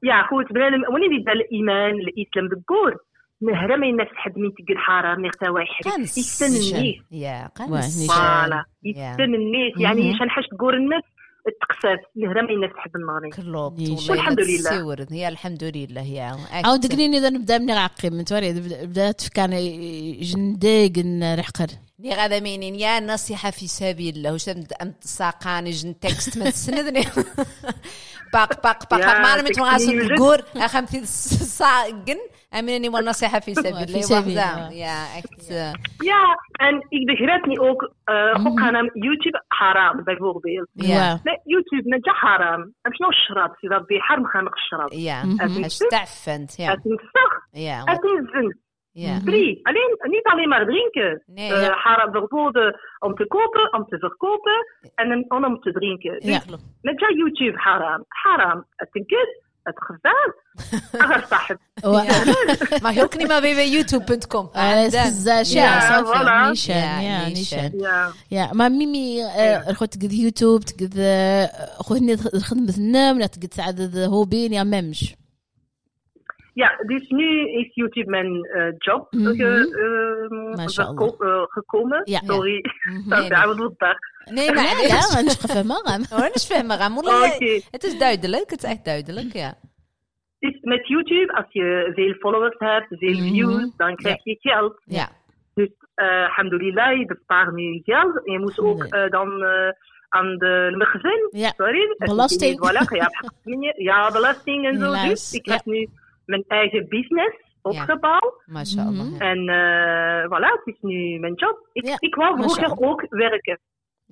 [0.03, 0.23] يا.
[0.31, 0.95] خوت بنادم.
[0.95, 2.97] وين يبدا الإيمان الإسلام بالكور.
[3.41, 8.13] مهره ما ينفس حد من تقل من يقتوى حد يستنيه يا قنص.
[8.13, 8.65] فوالا.
[8.85, 11.03] يستنى يعني شحال حاج تقول الناس؟
[11.61, 14.71] تقساس مهرة ما ينفس حد من المغرب كلوبت والحمد لله.
[14.71, 16.03] سيورد هي الحمد لله.
[16.03, 16.37] يا.
[16.67, 19.47] أو دقنيني إذا نبدأ من غعقي من توري بدا تفكر
[20.21, 21.67] جنديق نرحقر
[22.01, 22.75] ني غادا مينين.
[22.75, 24.33] يا نصيحة في سبيل الله.
[24.33, 24.49] واش
[24.83, 26.39] انتساقاني جن تكست.
[26.39, 27.05] ما تسندني.
[28.33, 29.01] باق باق باق.
[29.01, 31.01] ما أنا متغاسل الكور اخمتي
[31.60, 31.60] وجد.
[31.60, 32.20] الجور اخم في ساقن
[32.60, 34.74] امين ني نصيحه في سبيل في الله سبيل وحده الله.
[34.74, 35.52] يا اكت
[36.04, 36.24] Ja,
[36.68, 38.48] en ik begrijp niet ook, uh, Mhm.
[38.48, 40.68] ook aan YouTube haram bijvoorbeeld.
[40.76, 45.66] يا لا يوتيوب نجا حرام شنو الشراب سي ربي حرم خانق الشراب يا Mhm.
[45.66, 48.52] استعفنت يا اتنفخ يا اتنزن
[48.98, 49.60] يا drie.
[49.70, 51.24] Alleen, niet alleen maar drinken.
[51.28, 51.74] Nee, Eh, ja.
[51.86, 54.58] haram verboden om te kopen, om te verkopen
[54.96, 56.16] en om- en om te drinken.
[56.32, 56.40] Ja.
[56.40, 60.31] Dus نجا يوتيوب حرام حرام التنكد الخزان أغر اتخزان
[61.03, 61.59] أغر صاحب.
[62.85, 63.39] ما يمكن ما
[63.73, 64.51] يوتيوب بنت كوم.
[64.55, 64.91] على
[68.31, 69.73] يا ما ميمي آه،
[70.13, 71.95] يوتيوب تقد آه، خو
[72.41, 73.81] خدمة النام لا تقد سعد
[74.53, 75.15] يا ممش
[76.55, 79.37] Ja, dus nu is YouTube mijn eh, job mm -hmm.
[79.37, 82.03] ge, gekomen.
[82.05, 83.09] Ja, Sorry, mhm.
[83.09, 83.55] dat ja.
[83.55, 86.07] nee, nee, nee, maar ja, want je vermarren.
[86.11, 86.49] Hoor, is
[87.71, 89.55] Het is duidelijk, het is echt duidelijk, ja.
[90.39, 93.33] Dus met YouTube, als je veel followers hebt, veel mhm.
[93.33, 94.53] views, dan krijg je ja.
[94.53, 94.81] geld.
[94.85, 95.09] Ja.
[95.55, 98.21] Dus, uh, alhamdulillah, je bespaart nu geld.
[98.25, 99.45] Je moet ook eh, dan
[100.09, 101.95] aan de magazijn, sorry.
[101.99, 102.59] Belasting.
[102.59, 102.85] Voilà,
[103.77, 104.93] ja, belasting en zo.
[105.09, 105.89] Dus ik heb nu
[106.31, 108.43] mijn eigen business opgebouwd.
[108.47, 108.65] Mhm.
[108.65, 109.19] ja.
[109.19, 111.69] En eh voilà, het is nu mijn job.
[111.73, 113.59] Ik, Ja, ik wou vroeger ook werken.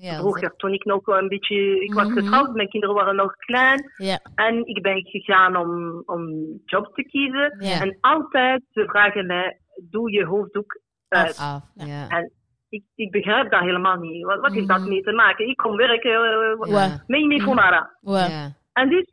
[0.01, 1.81] Ja, Vroeger, toen ik nog een beetje...
[1.85, 2.19] Ik was Mhm.
[2.19, 3.93] getrouwd, mijn kinderen waren nog klein.
[3.97, 6.29] Ja En ik ben gegaan om, om
[6.65, 7.57] job te kiezen.
[7.59, 7.81] Ja.
[7.81, 9.59] En altijd, ze vragen mij,
[9.91, 11.39] doe je hoofddoek uit.
[11.39, 11.87] af, Ja.
[12.09, 12.29] ja.
[12.69, 14.25] Ik, ik begrijp dat helemaal niet.
[14.25, 14.89] Wat, wat heeft dat Mhm.
[14.89, 15.49] mee te maken?
[15.49, 17.03] Ik kom werken, uh, Ja.
[17.07, 17.97] mee mee voor Mara.
[18.01, 18.53] و Ja.
[18.73, 19.07] En dus,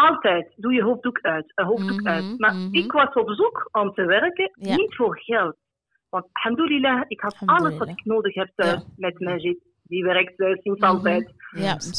[0.00, 2.38] altijd doe je hoofddoek uit, een hoofddoek mhm, uit.
[2.38, 2.74] Maar mhm.
[2.74, 5.56] ik was op zoek om te werken, niet voor geld.
[6.08, 9.10] Want alhamdulillah, ik had alles wat ik nodig heb thuis ja.
[9.10, 9.58] met zit.
[9.82, 10.90] Die werkt thuis niet mhm.
[10.90, 11.32] altijd.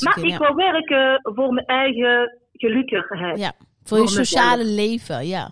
[0.02, 3.40] Maar ik wil werken voor mijn eigen gelukkigheid.
[3.40, 5.52] Ja, voor, je sociale leven, ja.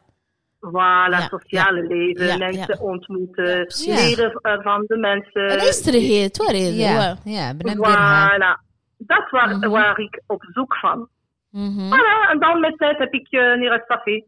[0.59, 5.47] Voilà, sociale leven, mensen ontmoeten, leren eh, van de mensen.
[5.47, 8.67] En is er hier, het Ja, ja, voilà.
[8.97, 11.09] Dat was waar ik op zoek van.
[11.51, 14.23] Voilà, en dan met tijd heb ik uh, niet het café.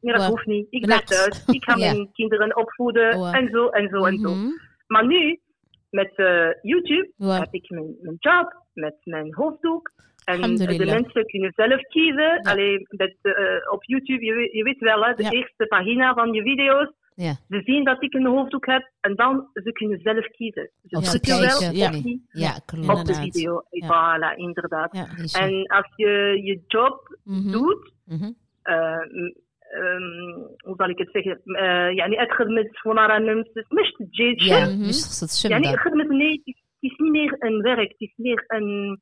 [0.00, 0.66] Het hoeft niet.
[0.70, 1.44] Ik ben thuis.
[1.46, 4.34] Ik ga mijn kinderen opvoeden en zo en zo en zo.
[4.34, 4.48] Mhm.
[4.86, 5.40] Maar nu,
[5.90, 9.90] met uh, YouTube, heb ik mijn, mijn job, met mijn hoofddoek.
[10.24, 12.40] En de mensen kunnen zelf kiezen.
[12.42, 12.50] Ja.
[12.50, 13.34] Alleen met, uh,
[13.70, 15.30] op YouTube, je, je weet wel, hè, de Ja.
[15.30, 16.88] eerste pagina van je video's.
[17.15, 17.33] Ja.
[17.49, 20.69] Ze zien dat ik een hoofddoek heb en dan ze kunnen zelf kiezen.
[20.87, 21.89] Ze Of ze drukken wel kijken, ja.
[21.89, 22.85] of niet Ja, op klopt.
[22.87, 23.21] de Inderdaad.
[23.23, 23.63] video.
[23.69, 23.87] Ja.
[23.87, 24.95] Voilà, inderdaad.
[24.95, 25.07] Ja.
[25.39, 27.51] En als je je job Mhm.
[27.51, 28.23] doet, Mhm.
[28.63, 29.35] uh, m-
[29.79, 31.41] um, hoe zal ik het zeggen?
[31.45, 31.59] Uh,
[31.95, 34.87] يعني أدخل فونارا نمس مش تجي Ja, Mhm.
[34.87, 38.43] مش خصها يعني تشمدة خدمة nee, het is niet meer een werk, het is meer
[38.47, 38.99] een,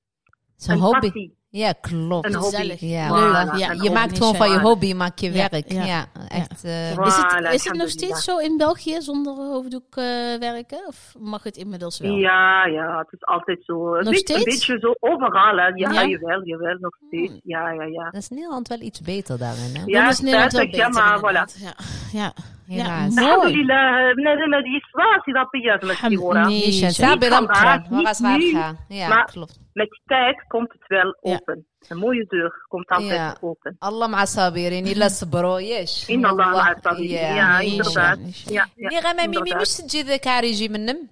[0.55, 1.31] Zijn een hobby.
[1.51, 1.51] passie.
[1.51, 2.25] Ja, klopt.
[2.25, 2.55] Een hobby.
[2.55, 2.79] Gezellig.
[2.79, 3.53] Ja, Leuk.
[3.53, 3.57] voilà.
[3.57, 4.61] Ja, je maakt gewoon van je Voilà.
[4.61, 5.71] hobby, maak je Ja, werk.
[5.71, 6.63] ja, Ja, echt.
[6.63, 7.87] eh, Voilà, Is het, is het nog alhamdulillah.
[7.87, 10.03] steeds zo in België zonder hoofddoek eh,
[10.39, 10.87] werken?
[10.87, 12.11] Of mag het inmiddels wel?
[12.15, 13.93] Ja, ja, het is altijd zo.
[13.95, 14.65] Een, Nog beetje, een steeds?
[14.67, 15.55] beetje zo overal.
[15.57, 15.67] Hè.
[15.67, 16.05] Ja, Ja?
[16.05, 17.33] jawel, jawel, nog steeds.
[17.43, 18.03] Ja, ja, ja.
[18.03, 19.81] Dat is Nederland wel iets beter daarin, hè?
[19.85, 21.57] Ja, Dan is Nederland wel spijtig, ja, beter maar inderdaad.
[21.61, 21.73] Ja,
[22.19, 22.31] ja.
[22.65, 23.13] ja Helaas.
[23.15, 23.27] mooi.
[23.29, 26.65] Alhamdulillah, بنادم هذه يسوى سي ربي الحمد- nee.
[26.65, 27.85] Nisha, Niet Sabi vandaag, Ramkran.
[27.89, 28.77] Waar niet is waar nu, gaan?
[28.87, 29.59] Ja, maar- klopt.
[29.73, 31.39] Met tijd komt het wel Ja.
[31.42, 31.66] open.
[31.88, 33.36] Een mooie deur komt altijd ja.
[33.40, 33.76] open.
[33.78, 36.08] Allah ma sabirin, illa sabro, yes.
[36.08, 38.18] In Allah ma sabirin, ja, inderdaad.
[38.44, 41.10] Ja, ja, Nigama, mimi, moest het je de kariji mennem?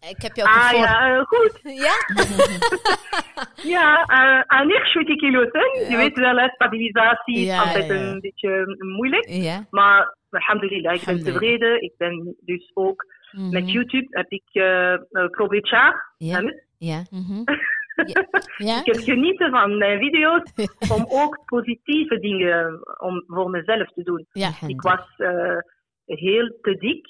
[0.00, 1.60] Ik heb je ook Ah ja, eh, goed.
[1.62, 1.96] Ja?
[3.74, 9.66] ja, uh, aan ik Je weet wel, stabilisatie is altijd een beetje eh, moeilijk.
[9.70, 11.82] Maar alhamdulillah, ik ben tevreden.
[11.82, 13.52] Ik ben dus ook mhm.
[13.52, 16.14] met YouTube heb ik eh, uh, probeert jaar.
[16.18, 16.54] Ja.
[16.78, 17.02] Ja.
[17.10, 17.42] Mhm.
[18.56, 18.78] Ja?
[18.80, 20.42] Ik heb genieten van mijn video's
[20.94, 24.26] om ook positieve dingen om voor mezelf te doen.
[24.66, 25.56] Ik was uh,
[26.04, 27.06] heel te dik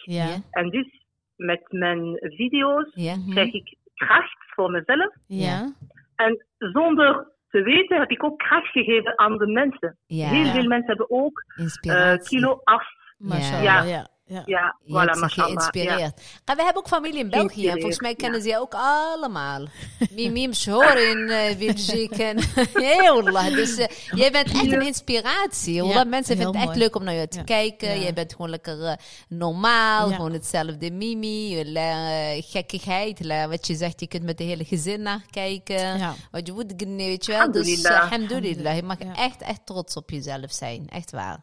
[0.50, 3.14] en dus met mijn video's Ja.
[3.30, 5.14] krijg ik kracht voor mezelf.
[5.26, 5.72] Ja.
[6.16, 9.98] En zonder te weten heb ik ook kracht gegeven aan de mensen.
[10.06, 12.38] Heel veel mensen hebben ook uh, Inspiratie.
[12.38, 12.86] kilo af.
[13.18, 14.08] Mashallah, Ja.
[14.28, 16.20] Ja, ja voilà, geïnspireerd.
[16.44, 17.68] We hebben ook familie in België.
[17.68, 19.66] En volgens mij kennen ze je ook allemaal.
[20.10, 22.38] Mimim Shorin, in eh, en...
[23.08, 23.46] Allah.
[23.46, 25.82] Dus eh, jij bent echt een inspiratie.
[26.06, 28.00] Mensen vinden het echt leuk om naar je te kijken.
[28.00, 28.92] Jij bent gewoon lekker eh,
[29.28, 30.10] normaal.
[30.10, 31.62] Gewoon hetzelfde mimi.
[31.62, 33.26] Uh, gekkigheid.
[33.48, 36.00] wat je zegt, je kunt met de hele gezin naar kijken.
[36.30, 37.50] Wat je moet weet je wel.
[37.50, 38.76] Dus alhamdulillah.
[38.76, 40.88] Je mag echt, echt trots op jezelf zijn.
[40.88, 41.40] Echt waar.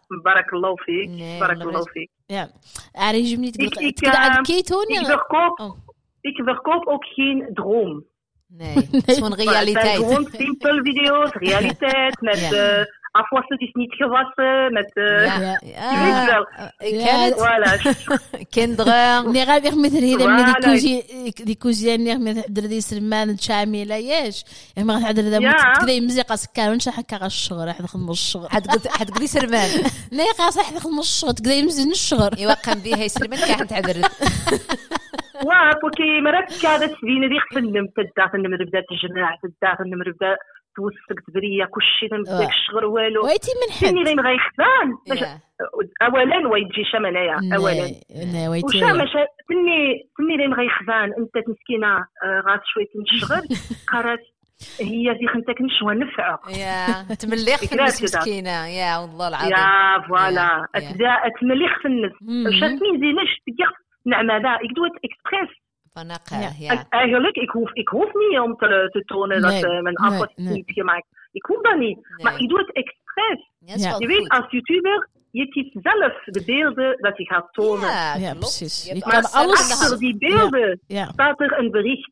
[1.40, 2.10] Barakallahu fiek.
[2.26, 2.50] Ja,
[2.92, 3.62] er is hem niet.
[3.62, 5.78] Ik, ik, eh, verkoop,
[6.22, 8.06] ik verkoop ook geen droom.
[8.48, 9.16] Nee, nee.
[9.16, 9.66] zo'n realiteit.
[9.66, 12.84] Het zijn gewoon simpel video's, realiteit, met eh,
[13.16, 14.82] عفوا سنيتي راسي ما
[16.82, 17.80] كانت فوالا
[18.52, 21.04] كان دغا ملي غادي مثل هذا ملي ديكوجي
[21.44, 24.44] ديكوجيانيغ مثل دري سلمان شامله ياش
[24.78, 25.40] ما غاتحضر هذا
[25.82, 28.50] كذا مزيقه سكار ونش حكا غا الشغل راح نخدم الشغل
[28.90, 29.70] حد قلي سلمان
[30.12, 34.08] لا خلاص راح نخدم الشغل كذا يمزن الشغل ايوا قام بها سلمان كاع نتعذر
[35.46, 40.36] وا بوكي مرات كادت بين ريق فنم تدا فنم ربدا تجمع تدا فنم ربدا
[40.76, 42.88] توسك تبريا كلشي تمسك الشغل آه.
[42.88, 43.26] والو.
[43.26, 44.88] ويتي من حد؟ سيني غير غيخسان
[46.02, 47.86] اولا ويتجي شمنايا اولا.
[48.66, 53.48] وشام ماشا تني غير غيخزان أنت مسكينه آه، غات شوية الشغل
[53.94, 54.20] قرات
[54.80, 59.52] هي في خنتك نشوى نفعه يا تمليخ في النفس مسكينه يا والله العظيم.
[59.52, 60.68] يا فوالا.
[61.28, 62.16] أتمليخ في النفس.
[62.46, 65.60] واش ما زينش تيخ Nee, nee dat, Ik doe het expres.
[66.90, 70.72] Eigenlijk, ik hoef, ik hoef niet om te, tonen dat eh, mijn afwas nee, niet
[70.72, 71.08] gemaakt.
[71.32, 71.98] Ik hoef dat niet.
[72.24, 73.50] Maar ik doe het expres.
[74.00, 77.90] Je weet, als YouTuber, je kiest zelf de beelden dat je gaat tonen.
[78.20, 78.94] Ja, precies.
[78.94, 82.12] Maar alles, alles achter die beelden staat er een bericht.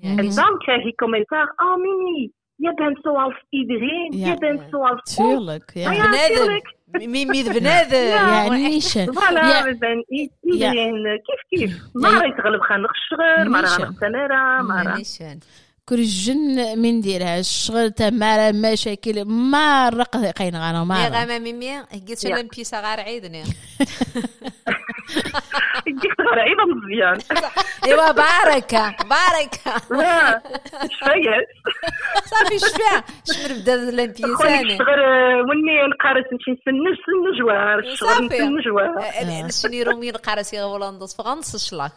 [0.00, 4.12] En dan krijg ik commentaar, oh Mimi, je bent zoals iedereen.
[4.18, 5.90] je bent zoals Tuurlijk, ja.
[5.90, 6.62] Nou
[6.94, 9.76] ميمي بنادم؟ يعني يعنيش فوالا
[10.52, 15.02] يعني كيف كيف؟ يعني ما راه يتغلب خانق الشغل مرة خانق تمارة مرة
[15.88, 21.86] كل جن من ديرها الشغل تاع تمارة مشاكل ما مرة قينغانو ما يا غاما ميميا
[22.08, 23.44] قلت لهم بيسا غار عيدني.
[25.86, 27.18] يديك أيضا مزيان
[27.86, 29.86] ايوا باركة باركة.
[29.90, 30.42] لا
[32.30, 35.02] صافي شفية شمر بدا الانبيسان شغل
[35.48, 38.88] مني نقارس نمشي نسنج سنجوار شغل نسنجوار
[39.50, 39.90] شني آه، آه، آه.
[39.92, 41.16] رومي نقارس يا هولندوس.
[41.16, 41.92] فغنص الشلاك.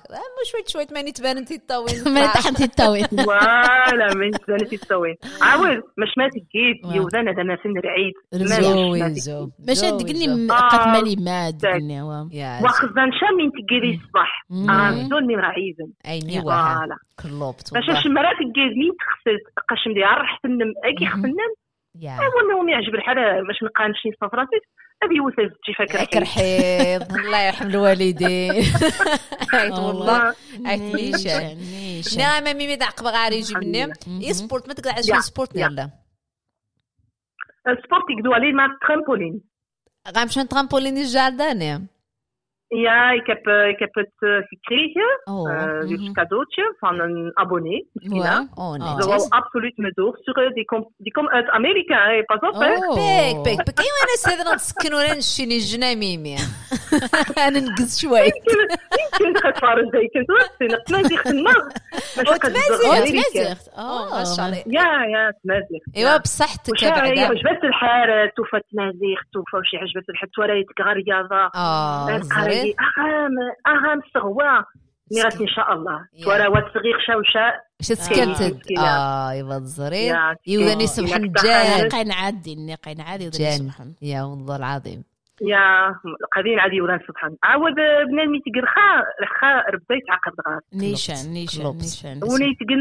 [0.51, 5.77] شوي شوي ماني تبان انت الطويل ماني تحت الطويل فوالا ماني تبان انت الطويل عاود
[5.97, 8.13] مش ما تجيب يوزان هذا ما فين العيد.
[8.33, 9.81] زوين زوين ماشي.
[9.91, 12.01] تقلي قلني قد ماني ماد قلني.
[12.01, 16.43] واخذ الزنشه شامين تقيري الصباح غنزول من عايزن ايني أيوة.
[16.43, 19.37] فوالا كلوبت باش الشمره تقيرني تغسل
[19.69, 20.73] قاش ندير رح تنم.
[20.83, 21.53] اكي خنم.
[22.05, 24.59] اول نوم يعجب الحال باش نقانش نصف راسي
[25.03, 27.11] أبي وثز تيفا كرحيض.
[27.25, 28.51] الله يرحم الوالدين.
[29.53, 30.33] عيط والله.
[30.65, 31.57] عيط نيشان
[32.17, 33.83] نعم ميمي عقب غاري يجي مني
[34.27, 35.89] اي سبورت ما تقلعش من سبورت يلا.
[37.85, 39.41] سبورت يقدوا عليه مع الترامبولين.
[40.17, 41.87] غنمشيو نترامبولين الجاردان
[42.74, 45.52] Ja, ik heb, eh, ik heb het eh, gekregen, Oh.
[45.52, 46.12] eh, dus mhm.
[46.12, 47.88] cadeautje van een abonnee.
[47.94, 48.24] Christina.
[48.24, 48.48] Ja.
[48.54, 48.90] Oh Ah.
[49.00, 50.52] Ze nee wou absoluut me doorsturen.
[50.54, 52.22] Die komt, die komt uit Amerika, hè.
[52.24, 52.54] pas op.
[52.54, 52.76] Hè.
[52.76, 52.94] Oh.
[52.94, 56.36] بيك بيك بيك ايوا انا هذا نسكن ولا نشيني الجنا ميمي
[57.46, 58.76] انا نقز شوي يمكن
[59.24, 61.52] يمكن تفارج زي كنت وقتنا تمازيغ تما
[62.16, 62.78] باش وتمازيغ.
[62.82, 63.22] Oh, أمريكا.
[63.22, 67.64] تمازيغت اه اه ما شاء الله يا يا تمازيغ ايوا بصحتك وش هي بعدا عجبت
[67.64, 71.50] الحال توفى تمازيغ توفى وشي عجبت الحال تورايتك غير رياضة
[72.61, 73.35] اللي أهم
[73.67, 74.65] أهم ثروه
[75.11, 76.07] مرات إن شاء الله.
[76.25, 80.15] ثروات صغير شوشاء شتكتت آه يبا الزرير
[80.47, 85.03] يولاني سبحان جان عادي ديني قنعة سبحان يا والله العظيم.
[85.41, 85.95] يا
[86.37, 87.75] قديم عادي ولا سبحان عاود
[88.09, 92.19] بنادم يتقل خا رخا ربي تعقد غار نيشان نيشان نيشان.
[92.23, 92.79] وني يتقل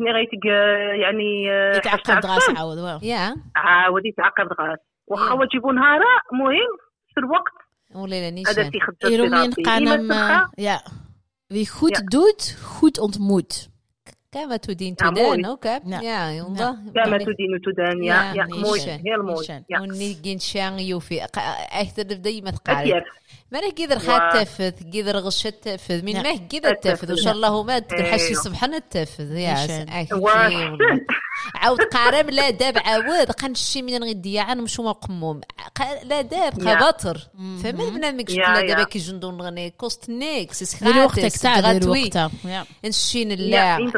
[0.00, 0.46] ني غيتق
[1.02, 1.48] يعني
[1.80, 3.34] تعقد غاس عاود يا.
[3.56, 6.00] عاود يتعقد غاس واخا تجيبو نهار
[6.32, 6.72] مهم
[7.14, 7.63] في الوقت.
[7.94, 8.72] Oh, Moulay Dat
[10.54, 10.82] ja.
[11.46, 13.70] Wie goed doet, goed ontmoet.
[14.28, 15.04] Kijk wat we in te
[15.46, 15.76] ook, hè?
[15.84, 16.80] Ja, ja.
[16.92, 18.32] Wat we in te ja.
[18.32, 18.80] Ja, mooi.
[19.02, 19.46] Heel mooi.
[19.46, 19.80] Oh, ja.
[22.94, 23.12] Echt.
[23.54, 26.02] ما قدر حتى تفذ قدر غش تفذ.
[26.02, 27.10] من ما قدر تفذ.
[27.10, 29.36] وان شاء الله ما تقدر حشي سبحان التفذ.
[29.36, 29.86] يا أخي
[31.54, 33.30] عاود قارب لا داب عاود.
[33.30, 35.40] قنشي من غدي عن مش مقموم
[36.04, 37.28] لا داب خبطر
[37.62, 42.10] فما بنادم كشت لا دابا كيجندون غني كوست نيكس سيسخاتي وقتك تاع غاتوي
[42.84, 43.90] نشين لا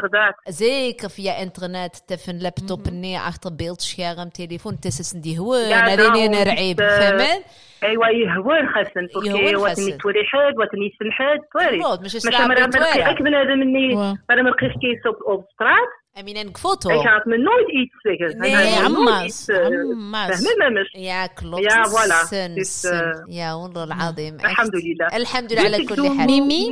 [0.49, 1.95] زيك في إنترنت.
[2.07, 3.17] تفن لابتوب ني.
[3.17, 6.77] اخطبيلت شيا غام تليفون تسس ندي هو أنا رعيب نرعيب.
[6.77, 7.43] فهمت؟
[7.83, 11.79] ايوا يهوان خاصة؟ إيه، تركيا وطني توريحات وطني سمحات تواري.
[12.03, 13.95] مثلا مرة مرقيك بنادم مني
[14.29, 19.69] مرة مرقيش كيصوب اوبسترات أمينة فوتو أي كانت من نويد إيت سيكل أنا عماس آه،
[20.05, 20.43] عماس.
[20.95, 22.13] يا كلوب يا فوالا.
[23.29, 24.35] يا والله العظيم.
[24.35, 25.17] الحمد لله.
[25.17, 26.27] الحمد لله على كل حال.
[26.27, 26.67] ميمي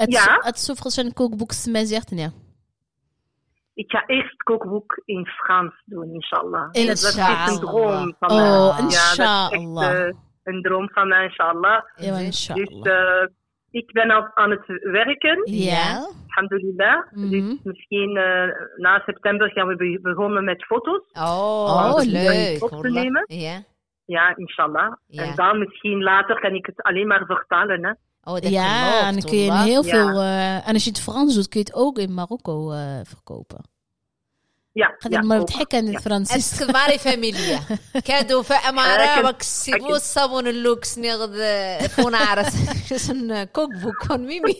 [0.00, 2.32] اتسوفر خصنا نكوك بوكس مازيغتنيا
[3.80, 6.68] Ik ga eerst het kookboek in Frans doen, inshallah.
[6.72, 7.46] Inshallah.
[7.46, 8.46] Dat is een droom van Oh, mij.
[8.46, 10.06] Ja, dat is echt inshallah.
[10.06, 10.12] eh,
[10.44, 11.82] een droom van mij, inshallah.
[11.96, 13.20] Ja, Dus inshallah.
[13.22, 13.28] eh,
[13.70, 15.42] ik ben al aan het werken.
[15.52, 16.06] Ja.
[16.28, 17.12] Alhamdulillah.
[17.12, 17.30] Mhm.
[17.30, 21.02] Dus misschien eh, na september gaan we be- begonnen met foto's.
[21.12, 22.62] Oh, Oh, leuk.
[22.62, 23.22] Op te nemen.
[23.26, 23.62] Ja.
[24.04, 24.92] Ja, inshallah.
[25.06, 25.22] Ja.
[25.22, 27.84] En dan misschien later kan ik het alleen maar vertalen.
[27.84, 27.92] Hè.
[28.23, 29.65] Oh, dat Ja, gelooft, en dan kun je in wallah.
[29.65, 29.89] heel Ja.
[29.91, 30.21] veel...
[30.21, 33.59] eh, en als je het Frans doet, kun je het ook in Marokko eh, verkopen.
[34.71, 35.47] Ja, Gaat ja, het maar ook.
[35.47, 35.99] het hek en het Ja.
[35.99, 36.31] Frans.
[36.31, 37.59] اسكفاري فاميليا
[38.05, 39.25] كادو فأمارة أكيد.
[39.25, 41.35] وكسيبو الصابون اللوكس نغد
[41.87, 42.53] فونارس
[42.89, 44.59] شسن كوك بوكون ميمي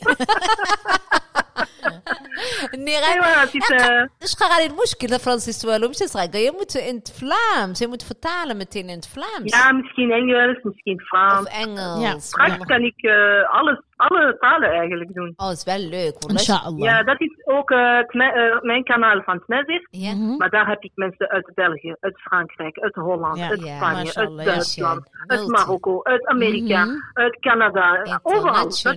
[2.74, 6.52] اني Nee, غير maar het is, eh, اش غادي المشكل فرانسيس والو مش صغير je
[6.58, 11.02] moet in het Vlaams je moet vertalen meteen in het Vlaams ja, misschien Engels, misschien
[11.02, 11.48] of Frans.
[11.50, 15.33] Engels Straks kan ik eh, alles, alle talen eigenlijk doen.
[15.37, 16.77] Oh, is wel leuk hoor.
[16.77, 19.87] Ja, dat is ook uh, uh, mijn kanaal van Tnezir.
[19.91, 20.15] Ja.
[20.15, 25.09] Maar daar heb ik mensen uit België, uit Frankrijk, uit Holland, uit Spanje, uit Duitsland,
[25.27, 28.19] uit Marokko, uit Amerika, uit Canada.
[28.23, 28.65] Overal.
[28.65, 28.91] Dat is uh,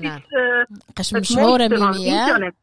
[0.94, 2.54] het mooiste mimi, van internet.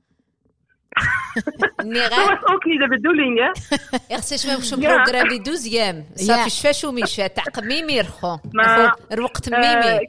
[1.77, 3.79] Dat was ook niet de bedoeling, hè?
[4.15, 6.05] Echt, is wel zo'n programma die doet je.
[6.15, 7.29] Saf is fashion, Misha.
[7.29, 8.41] Taqmimir, gewoon.
[8.51, 8.99] Maar...
[9.09, 10.09] Er wordt mimir.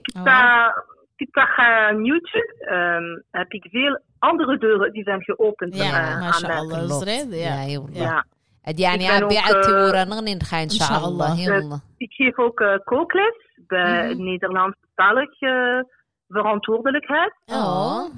[1.20, 5.94] Kita, Kita aan YouTube ehm, heb ik veel andere deuren die zijn geopend Ja, eh,
[6.12, 6.28] aan mij.
[6.28, 6.84] mashallah.
[6.86, 7.02] klopt.
[7.02, 7.60] Zred, ja.
[7.62, 8.00] Ja, والله.
[8.02, 8.24] Ja.
[8.66, 11.32] هاد يعني Ik ben عبي ook, عاد eh, تورا نغني نخا ان شاء شاء الله
[11.32, 11.40] الله.
[11.40, 14.24] يلا Ik geef ook eh, kookles bij Mhm.
[14.24, 15.80] Nederlandstalig eh,
[16.28, 17.32] verantwoordelijkheid.
[17.50, 18.10] اه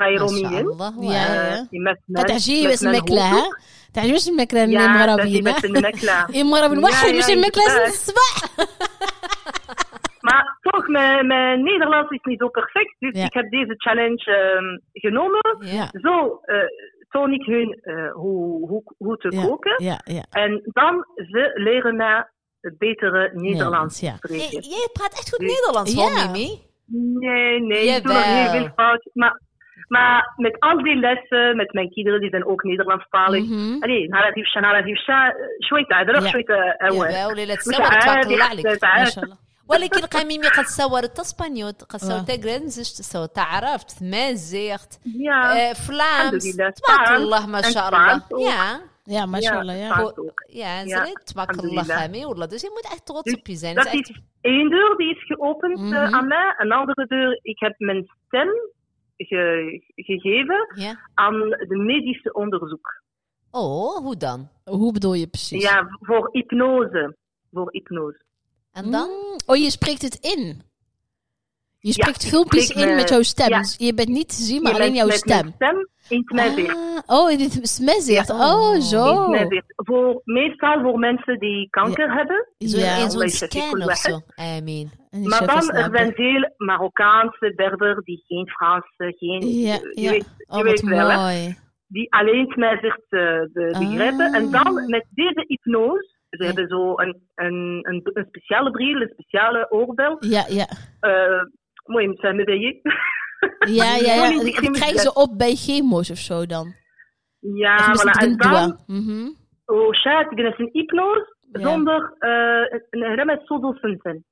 [0.00, 0.64] Rijro ما شاء Mien.
[0.66, 1.10] الله Ja, واو.
[1.12, 1.66] ja.
[1.70, 3.56] Met mijn- تعجبني met بس mijn المكلة hoofddoek.
[3.56, 6.28] ها تعجبني المكلة Ja, المرة dat is بينا met een mekla.
[6.36, 7.88] المرة بنوحد Ja, مش ja, المكلة inderdaad.
[7.88, 8.66] الصباح
[10.24, 12.94] Maar toch, mijn, mijn Nederlands is niet zo perfect.
[12.98, 13.24] Dus Ja.
[13.24, 15.56] ik heb deze challenge ehm, genomen.
[15.60, 16.56] Ja, Zo eh,
[17.08, 19.84] toon ik hun eh, hoe, hoe, hoe te ja, koken.
[19.84, 20.24] ja, ja.
[20.30, 22.24] En dan ze leren mij
[22.60, 24.16] het betere Nederlands, Nederlands ja.
[24.16, 24.44] spreken.
[24.62, 25.48] Je- Jij praat echt goed Nee.
[25.48, 26.00] Nederlands, Ja.
[26.00, 26.68] hoor, Mimi.
[27.18, 28.50] Nee, nee, ik doe nog Jawel.
[28.50, 29.10] heel veel fout.
[29.12, 29.40] Maar,
[29.88, 33.44] maar met al die lessen, met mijn kinderen, die zijn ook Nederlandstalig.
[33.48, 33.82] Mhm.
[33.82, 35.32] Allee, نهار هذه وشا نهار هذه وشا
[35.68, 36.30] شوية تعذر Ja.
[36.30, 37.84] شوية أول يا ولي مش تصور
[39.68, 41.94] تبارك عادي الله عليك ما تعرف شاء الله ولكن قا ميمي قد صورت اسبانيول قد
[42.02, 42.08] آه.
[42.08, 46.70] صورت جرنزش تصور تعرفت مازيغت Ja, آه، فلامس الحمد لله.
[46.70, 48.40] تبارك Spaans الله ما en شاء الله Spaans ook.
[48.40, 49.90] يا Ja, mashallah, ja.
[49.94, 50.40] Spaans ook.
[50.48, 51.98] Ja, Ja, زريت تبارك الله alhamdulillah.
[51.98, 54.08] خامي والله dus je moet echt trots Dus op je zijn Dat Het is is
[54.10, 56.14] echt- één deur die is geopend eh, Mhm.
[56.14, 56.54] aan mij.
[56.58, 58.48] Een andere deur, ik heb mijn stem
[59.16, 61.38] ge- gegeven ja aan
[61.70, 62.86] de medische onderzoek.
[63.50, 65.62] oh hoe dan Hoe bedoel je precies?
[65.62, 67.16] Ja, voor hypnose.
[67.52, 68.20] Voor hypnose.
[68.75, 69.09] En dan?
[69.09, 70.61] Mm, oh, je spreekt het in.
[71.79, 73.63] Je spreekt filmpjes in met jouw stem.
[73.77, 75.51] Je bent niet te zien, maar alleen jouw met stem.
[75.55, 76.69] stem in het
[77.05, 78.27] ah, oh, in het smezicht.
[78.27, 78.53] Ja.
[78.53, 79.31] Oh, zo.
[79.31, 82.47] In voor, meestal voor mensen die kanker hebben.
[82.57, 84.21] Zo, ja, in zo'n scan of zo.
[84.41, 84.91] I mean.
[85.23, 89.61] Maar dan, er zijn veel Marokkaanse Berber die geen Frans, eh, geen...
[89.61, 90.09] Ja, Je
[90.63, 91.09] weet, oh, wel.
[91.09, 91.49] Hè?
[91.87, 93.79] Die alleen het smezicht eh, ah.
[93.79, 94.33] begrijpen.
[94.33, 96.45] En dan met deze hypnose ze Ja.
[96.45, 100.17] hebben zo een, een, een, een speciale bril, een speciale oorbel.
[100.19, 100.67] Ja, ja.
[100.99, 101.41] Eh,
[101.85, 102.79] Mooi, moet zijn je.
[103.59, 104.43] Ja, ja, ja.
[104.43, 106.73] Die Dat krijgen ze op bij chemo's of zo dan.
[107.39, 108.21] Ja, voilà.
[108.21, 108.97] En dan, doen.
[108.97, 109.27] Mhm.
[109.65, 111.59] oh shit, ik ben een hypnose Ja.
[111.61, 114.25] zonder uh, een remet sodelsunten.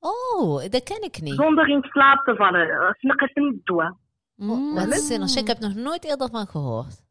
[0.00, 2.96] oh dat ken ik niet Zonder in slaap te vallen.
[2.98, 3.96] Snikken een doa.
[4.34, 4.74] Mm.
[4.74, 7.05] wat zinnig ik heb nog nooit eerder van gehoord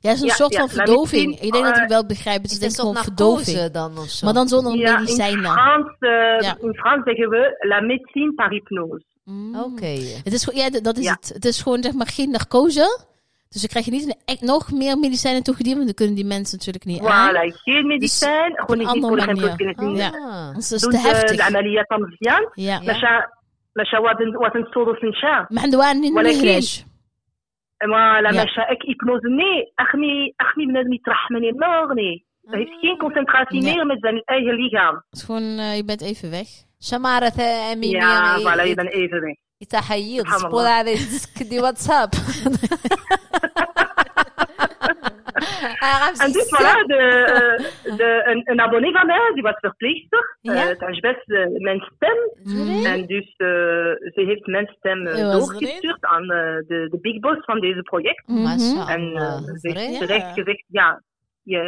[0.00, 1.40] ja, het is een soort van verdoving.
[1.40, 2.42] Ik denk dat oh, ik wel begrijp.
[2.42, 3.70] Het is, denk ik gewoon verdoving.
[3.70, 4.24] Dan of zo.
[4.24, 5.44] Maar dan zonder ja, medicijnen.
[5.44, 9.04] In Frans, uh, in Frans zeggen we la médecine par hypnose.
[9.24, 9.56] Mm.
[9.56, 9.98] Oké.
[10.24, 11.30] Het is ja, dat is het.
[11.34, 13.10] Het is gewoon zeg maar geen narcose.
[13.48, 16.24] Dus dan krijg je niet een, e- nog meer medicijnen toegediend, want dan kunnen die
[16.24, 17.34] mensen natuurlijk niet voilà, aan.
[17.34, 21.36] Voilà, geen dus medicijn, gewoon niet voor de geen Ja, dat is te heftig.
[22.18, 22.50] Ja.
[22.54, 22.80] Ja.
[22.82, 25.46] Maar ze hadden een soort van...
[25.48, 26.91] Maar ze hadden
[27.84, 35.42] أنا ماشا كيكنوزني اخمي اخمي بنادم يترحمني ناغني هيسكين كونسنتراسي مير مازال إيه ليها شكون
[35.60, 36.46] يبات اي في فيك
[36.80, 37.32] شمارة
[37.72, 42.10] امين يا فوالا يبان اي في فيك يتحيض سبور على تسكدي واتساب
[45.62, 47.02] en dus voilà, de,
[47.98, 50.38] eh, een, abonnee van mij, die was verpleegster.
[50.42, 50.70] Eh, ja?
[50.70, 52.16] Uh, best eh, mijn stem.
[52.84, 53.34] En dus
[54.14, 58.28] ze heeft mijn stem doorgestuurd aan de, de big boss van deze project.
[58.28, 58.60] En
[59.60, 61.02] ze heeft terecht gezegd, ja,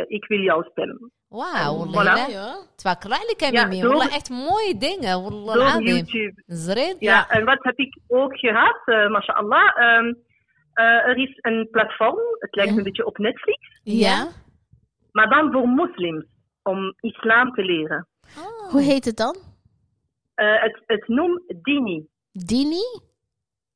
[0.06, 1.10] ik wil jouw stem.
[1.28, 2.16] Wauw, voilà.
[2.76, 3.16] Twakra
[3.50, 3.68] ja.
[3.68, 5.22] Door, echt mooie dingen.
[5.22, 6.34] Door YouTube.
[6.98, 7.30] Ja.
[7.30, 9.78] en wat heb ik ook gehad, uh, mashallah.
[9.78, 10.12] Ehm,
[10.82, 12.76] er is een platform, het lijkt Ja.
[12.78, 14.28] een beetje op Netflix, Ja.
[15.12, 16.24] maar dan voor moslims,
[16.62, 18.06] om islam te leren.
[18.70, 19.36] Hoe heet het dan?
[20.34, 22.06] Eh, het, het noemt Dini.
[22.32, 22.82] Dini?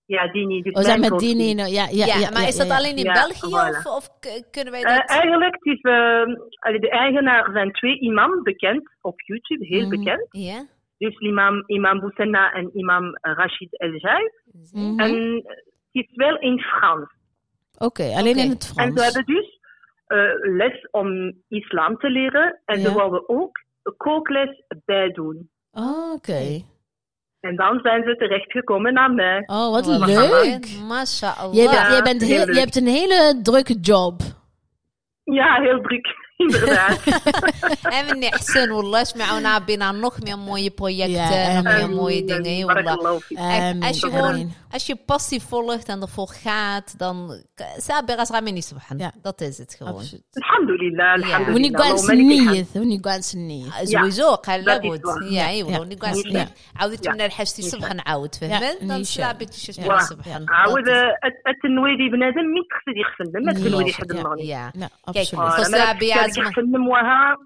[0.07, 0.63] Ja, Dini.
[0.63, 1.55] Dus We zijn met Dini.
[1.55, 3.87] nou, Ja, ja, Ja, ja, maar ja, is dat alleen in Ja, België voilà.
[3.87, 4.09] of, of
[4.51, 5.09] kunnen wij Eh, dat...
[5.09, 6.23] eigenlijk, het is, eh,
[6.59, 9.91] allee, de eigenaar zijn twee imam bekend op YouTube, heel Mhm.
[9.91, 10.27] bekend.
[10.31, 10.65] ja?
[10.99, 14.31] Dus imam, imam Boussena en imam Rachid El Jai.
[14.73, 15.01] Mhm.
[15.01, 15.43] En
[15.99, 17.09] is wel in Frans.
[17.79, 19.05] Oké, alleen in het En ze Frans.
[19.05, 19.59] hebben dus
[20.07, 20.19] eh,
[20.57, 22.61] les om islam te leren.
[22.65, 22.89] En Ja.
[22.89, 23.51] ze wouden ook
[23.97, 25.51] kookles bij doen.
[25.73, 26.63] Oh, Oké.
[27.41, 29.43] En dan zijn ze terechtgekomen naar mij.
[29.47, 30.69] Oh, wat leuk.
[30.89, 31.55] Mashallah.
[31.55, 32.55] Jij, bent- Ja, jij, bent heel heel, leuk.
[32.55, 34.21] je hebt een hele drukke job.
[35.25, 36.07] Ja, heel druk,
[38.01, 41.33] أمني حسين والله اسمعونا عبينا نخ مي موي بروجيكت
[41.67, 43.21] مي موي dingen والله.
[43.91, 47.45] أشي هون أشي als je passie volgt en ervoor gaat dan
[47.79, 48.25] سابقة
[48.61, 49.11] سبحان.
[49.25, 49.83] دات is het
[50.37, 51.55] الحمد لله الحمد لله.
[51.55, 57.09] وني قال سنيث وني آه، ونقال سنيث زويزو قال لابد يا أيوه ونقال سنيث عاودت
[57.09, 60.89] من الحشتي سبحان عاود فهمت؟ دان سابي سلابت سبحان عاود
[61.49, 64.73] التنويدي بنادم مين تقصد يخسن ما تنويدي حد المغني
[65.13, 65.35] كيك.
[66.28, 66.54] Ja, Kijk, absoluut.
[66.54, 67.38] Goed, انا Sabi, ja, ze- يخفن موها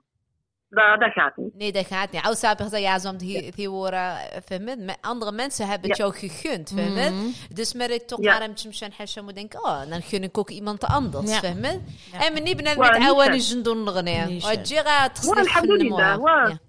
[0.69, 1.53] dat dat gaat niet.
[1.55, 2.21] Nee, dat gaat niet.
[2.23, 4.15] Oud Sabi zei, ja, zo die, die horen,
[4.45, 4.80] فهمت?
[4.80, 6.03] Met Andere mensen hebben het Ja.
[6.05, 7.13] jou gegund, فهمت?
[7.55, 8.32] Dus met ik toch Ja.
[8.32, 11.39] naar hem تمشي حاجة moet denken, oh, dan gun ik ook iemand anders, Ja.
[11.39, 11.82] فهمت?
[12.11, 12.25] Ja.
[12.25, 13.36] En men niet beneden Waar, met niet oude zijn.
[13.36, 14.25] نجندون الغنية.
[14.25, 14.59] Niet zijn.
[14.59, 16.59] وجيرا تخسر الحمد لله، واه.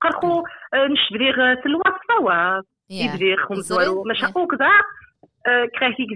[0.00, 0.42] قرخو
[0.74, 1.32] نشدري
[1.62, 2.62] في الواتساب واه.
[2.90, 4.84] يدري خمس دوارو مش ook daar
[5.42, 6.10] eh, krijg ik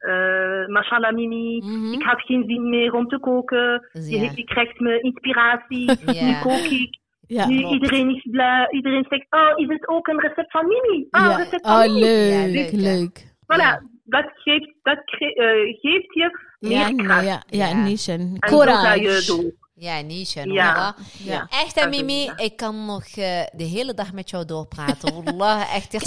[0.00, 0.64] compliment.
[0.66, 1.92] Eh mashallah Mimi, Mhm.
[1.92, 3.88] ik had geen zin meer om te koken.
[3.92, 4.30] Je, Ja.
[4.34, 5.84] je krijgt me inspiratie.
[6.18, 6.24] Ja.
[6.26, 6.98] Nu kook ik.
[7.26, 7.74] Ja, nu klopt.
[7.74, 8.66] iedereen is blij.
[8.70, 11.06] Iedereen zegt, oh, is het ook een recept van Mimi?
[11.10, 11.36] Ah, ja.
[11.36, 12.00] recept van Oh, Mimi.
[12.00, 13.18] leuk, leuk, leuk.
[13.52, 13.82] Voilà, Ja.
[14.04, 17.24] dat, geeft, dat cre- eh, geeft je meer kracht.
[17.26, 17.82] ja, ja, Ja.
[17.82, 18.36] Nishan.
[18.40, 19.26] En zo ga je Courage.
[19.36, 19.52] door.
[19.82, 20.42] Ja, Nisha.
[20.44, 20.94] Ja.
[21.24, 21.46] ja.
[21.50, 23.14] Echt, en Mimi, ik kan nog uh,
[23.52, 25.24] de hele dag met jou doorpraten.
[25.24, 25.94] Wallah, echt.
[25.94, 26.06] Ik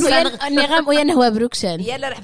[0.51, 2.19] نغم ويانا هو بروكسن يلا رح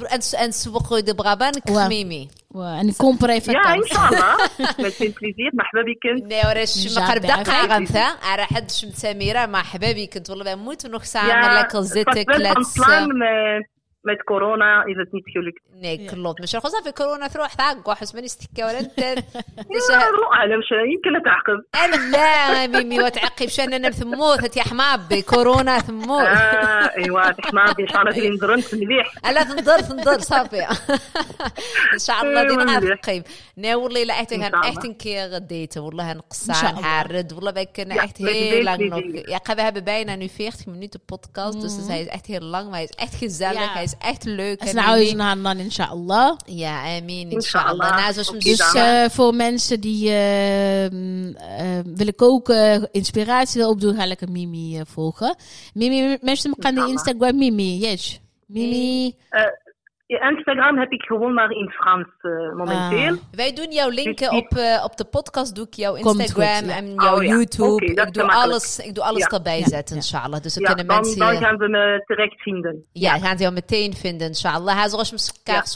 [0.47, 4.36] نسوق برابانك ميمي ونكون بريفا يا إن شاء الله.
[4.78, 9.45] بليزير مرحبا بك لا وراش مقرب دقة غنثا على حد شمت سميرة.
[9.45, 11.20] مرحبا بك والله بموت ونخسر.
[11.20, 12.54] عمل لك زيتك لا
[14.04, 18.26] مات كورونا اذا تنيت كيولك نيك كلوط مش خصها في كورونا تروح تعقو حس ماني
[18.26, 19.00] استكا ولا انت
[20.72, 21.64] يمكن تعقب
[22.12, 28.02] لا ميمي وتعقب شان أنا ثموت يا حمابي كورونا ثموت آه ايوا حمابي ان شاء
[28.02, 28.30] الله تلي
[28.74, 30.62] مليح لا تنضر تنضر صافي
[31.93, 33.24] ان شاء الله ديما نعقب
[33.76, 34.43] والله لا احتن
[35.28, 38.64] غديت والله نقصا عارد والله باك أنا هي
[39.28, 40.80] يا قبها بباينه نفيخت من
[41.10, 43.16] بودكاست دوس احت هي لانغ احت
[43.92, 46.38] is echt leuk en nou is het dan inshallah.
[46.46, 47.72] ja amin Inshallah.
[47.72, 48.76] inshallah nou zoals dus dan.
[48.76, 50.90] Eh, voor mensen die eh,
[51.86, 55.36] willen koken, inspiratie willen opdoen, ga lekker Mimi eh, volgen.
[55.74, 56.92] Mimi, mensen gaan die Inshallah.
[56.92, 58.20] Instagram Mimi, yes.
[58.46, 59.16] Mimi.
[60.18, 63.14] Instagram heb ik gewoon maar in Frans uh, momenteel.
[63.14, 63.20] Ah.
[63.32, 65.55] Wij doen jouw dus linken op, uh, op de podcast.
[65.55, 67.16] Doe ik jouw Instagram goed, en jouw.
[67.16, 67.86] Oh YouTube.
[67.86, 69.38] Ik, doe alles, ik doe alles ja.
[69.38, 70.41] erbij zetten, inshallah.
[70.41, 71.20] Dus dan kunnen mensen...
[71.20, 72.86] Dan gaan ze me terecht vinden.
[72.91, 74.78] Ja, gaan ze jou meteen vinden, inshallah.
[74.78, 75.68] Hij zorgt mekaar.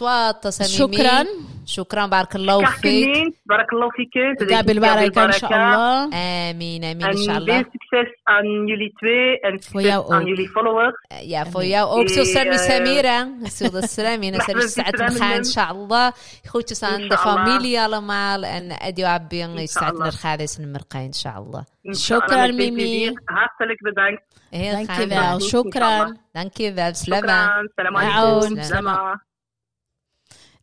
[0.67, 1.27] Shukran.
[1.65, 4.13] Shukran, barakallahu ik geloof ik.
[4.51, 6.07] Gabil baraka, inshallah.
[6.49, 7.55] Amin, amin, inshallah.
[7.55, 9.39] En succes aan jullie twee.
[9.39, 11.05] En succes aan jullie followers.
[11.07, 12.09] Eh, ja, voor jou ook.
[12.09, 13.27] Zo, Sami Samira.
[13.43, 13.65] Zo,
[14.23, 16.13] mine ser ut ساعة إن شاء الله.
[16.47, 21.65] خوتو سان دا فاميليا لمال أن أديو عبي يسعد ساعة نرخاليس نمرقى إن شاء الله.
[21.91, 23.07] شكرا ميمي.
[23.09, 24.19] هارتلك بدانك
[24.53, 28.63] دانكي شكرا دانكي ذا سلامة شكرا.
[28.63, 29.19] سلامة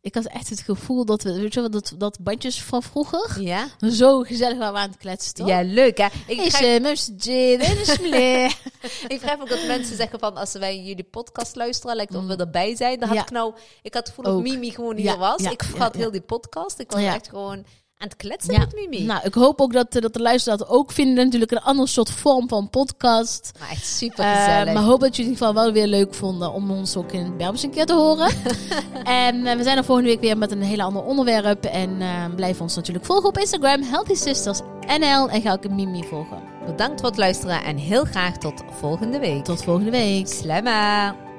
[0.01, 3.41] ik had echt het gevoel dat we, weet je wel, dat, dat bandjes van vroeger
[3.41, 3.67] ja?
[3.91, 5.33] zo gezellig waren aan het kletsen.
[5.33, 5.47] Toch?
[5.47, 6.07] Ja, leuk hè?
[6.27, 6.75] Ik is eh,
[9.07, 12.33] Ik vraag ook dat mensen zeggen van als wij jullie podcast luisteren, lijkt of we
[12.33, 12.39] mm.
[12.39, 12.99] erbij zijn.
[12.99, 15.41] Dan had ik nou, ik had het gevoel dat Mimi gewoon hier was.
[15.41, 16.79] ik had heel die podcast.
[16.79, 17.65] Ik was echt gewoon
[18.01, 18.59] aan het kletsen Ja.
[18.59, 19.03] met Mimi.
[19.05, 21.23] Nou, ik hoop ook dat, eh, dat de luisteraars dat ook vinden.
[21.25, 23.51] Natuurlijk een ander soort vorm van podcast.
[23.59, 24.73] maar echt super Eh, gezellig.
[24.73, 27.11] maar hoop dat jullie het in ieder geval wel weer leuk vonden om ons ook
[27.11, 28.31] in Berbers een keer te horen.
[29.03, 31.65] en eh, we zijn er volgende week weer met een hele ander onderwerp.
[31.65, 31.97] En
[32.35, 34.59] blijf ons natuurlijk volgen op Instagram, Healthy Sisters
[34.99, 35.29] NL.
[35.29, 36.37] En ga ook een Mimi volgen.
[36.65, 39.43] Bedankt voor het luisteren en heel graag tot volgende week.
[39.43, 40.27] Tot volgende week.
[40.27, 41.30] Slama.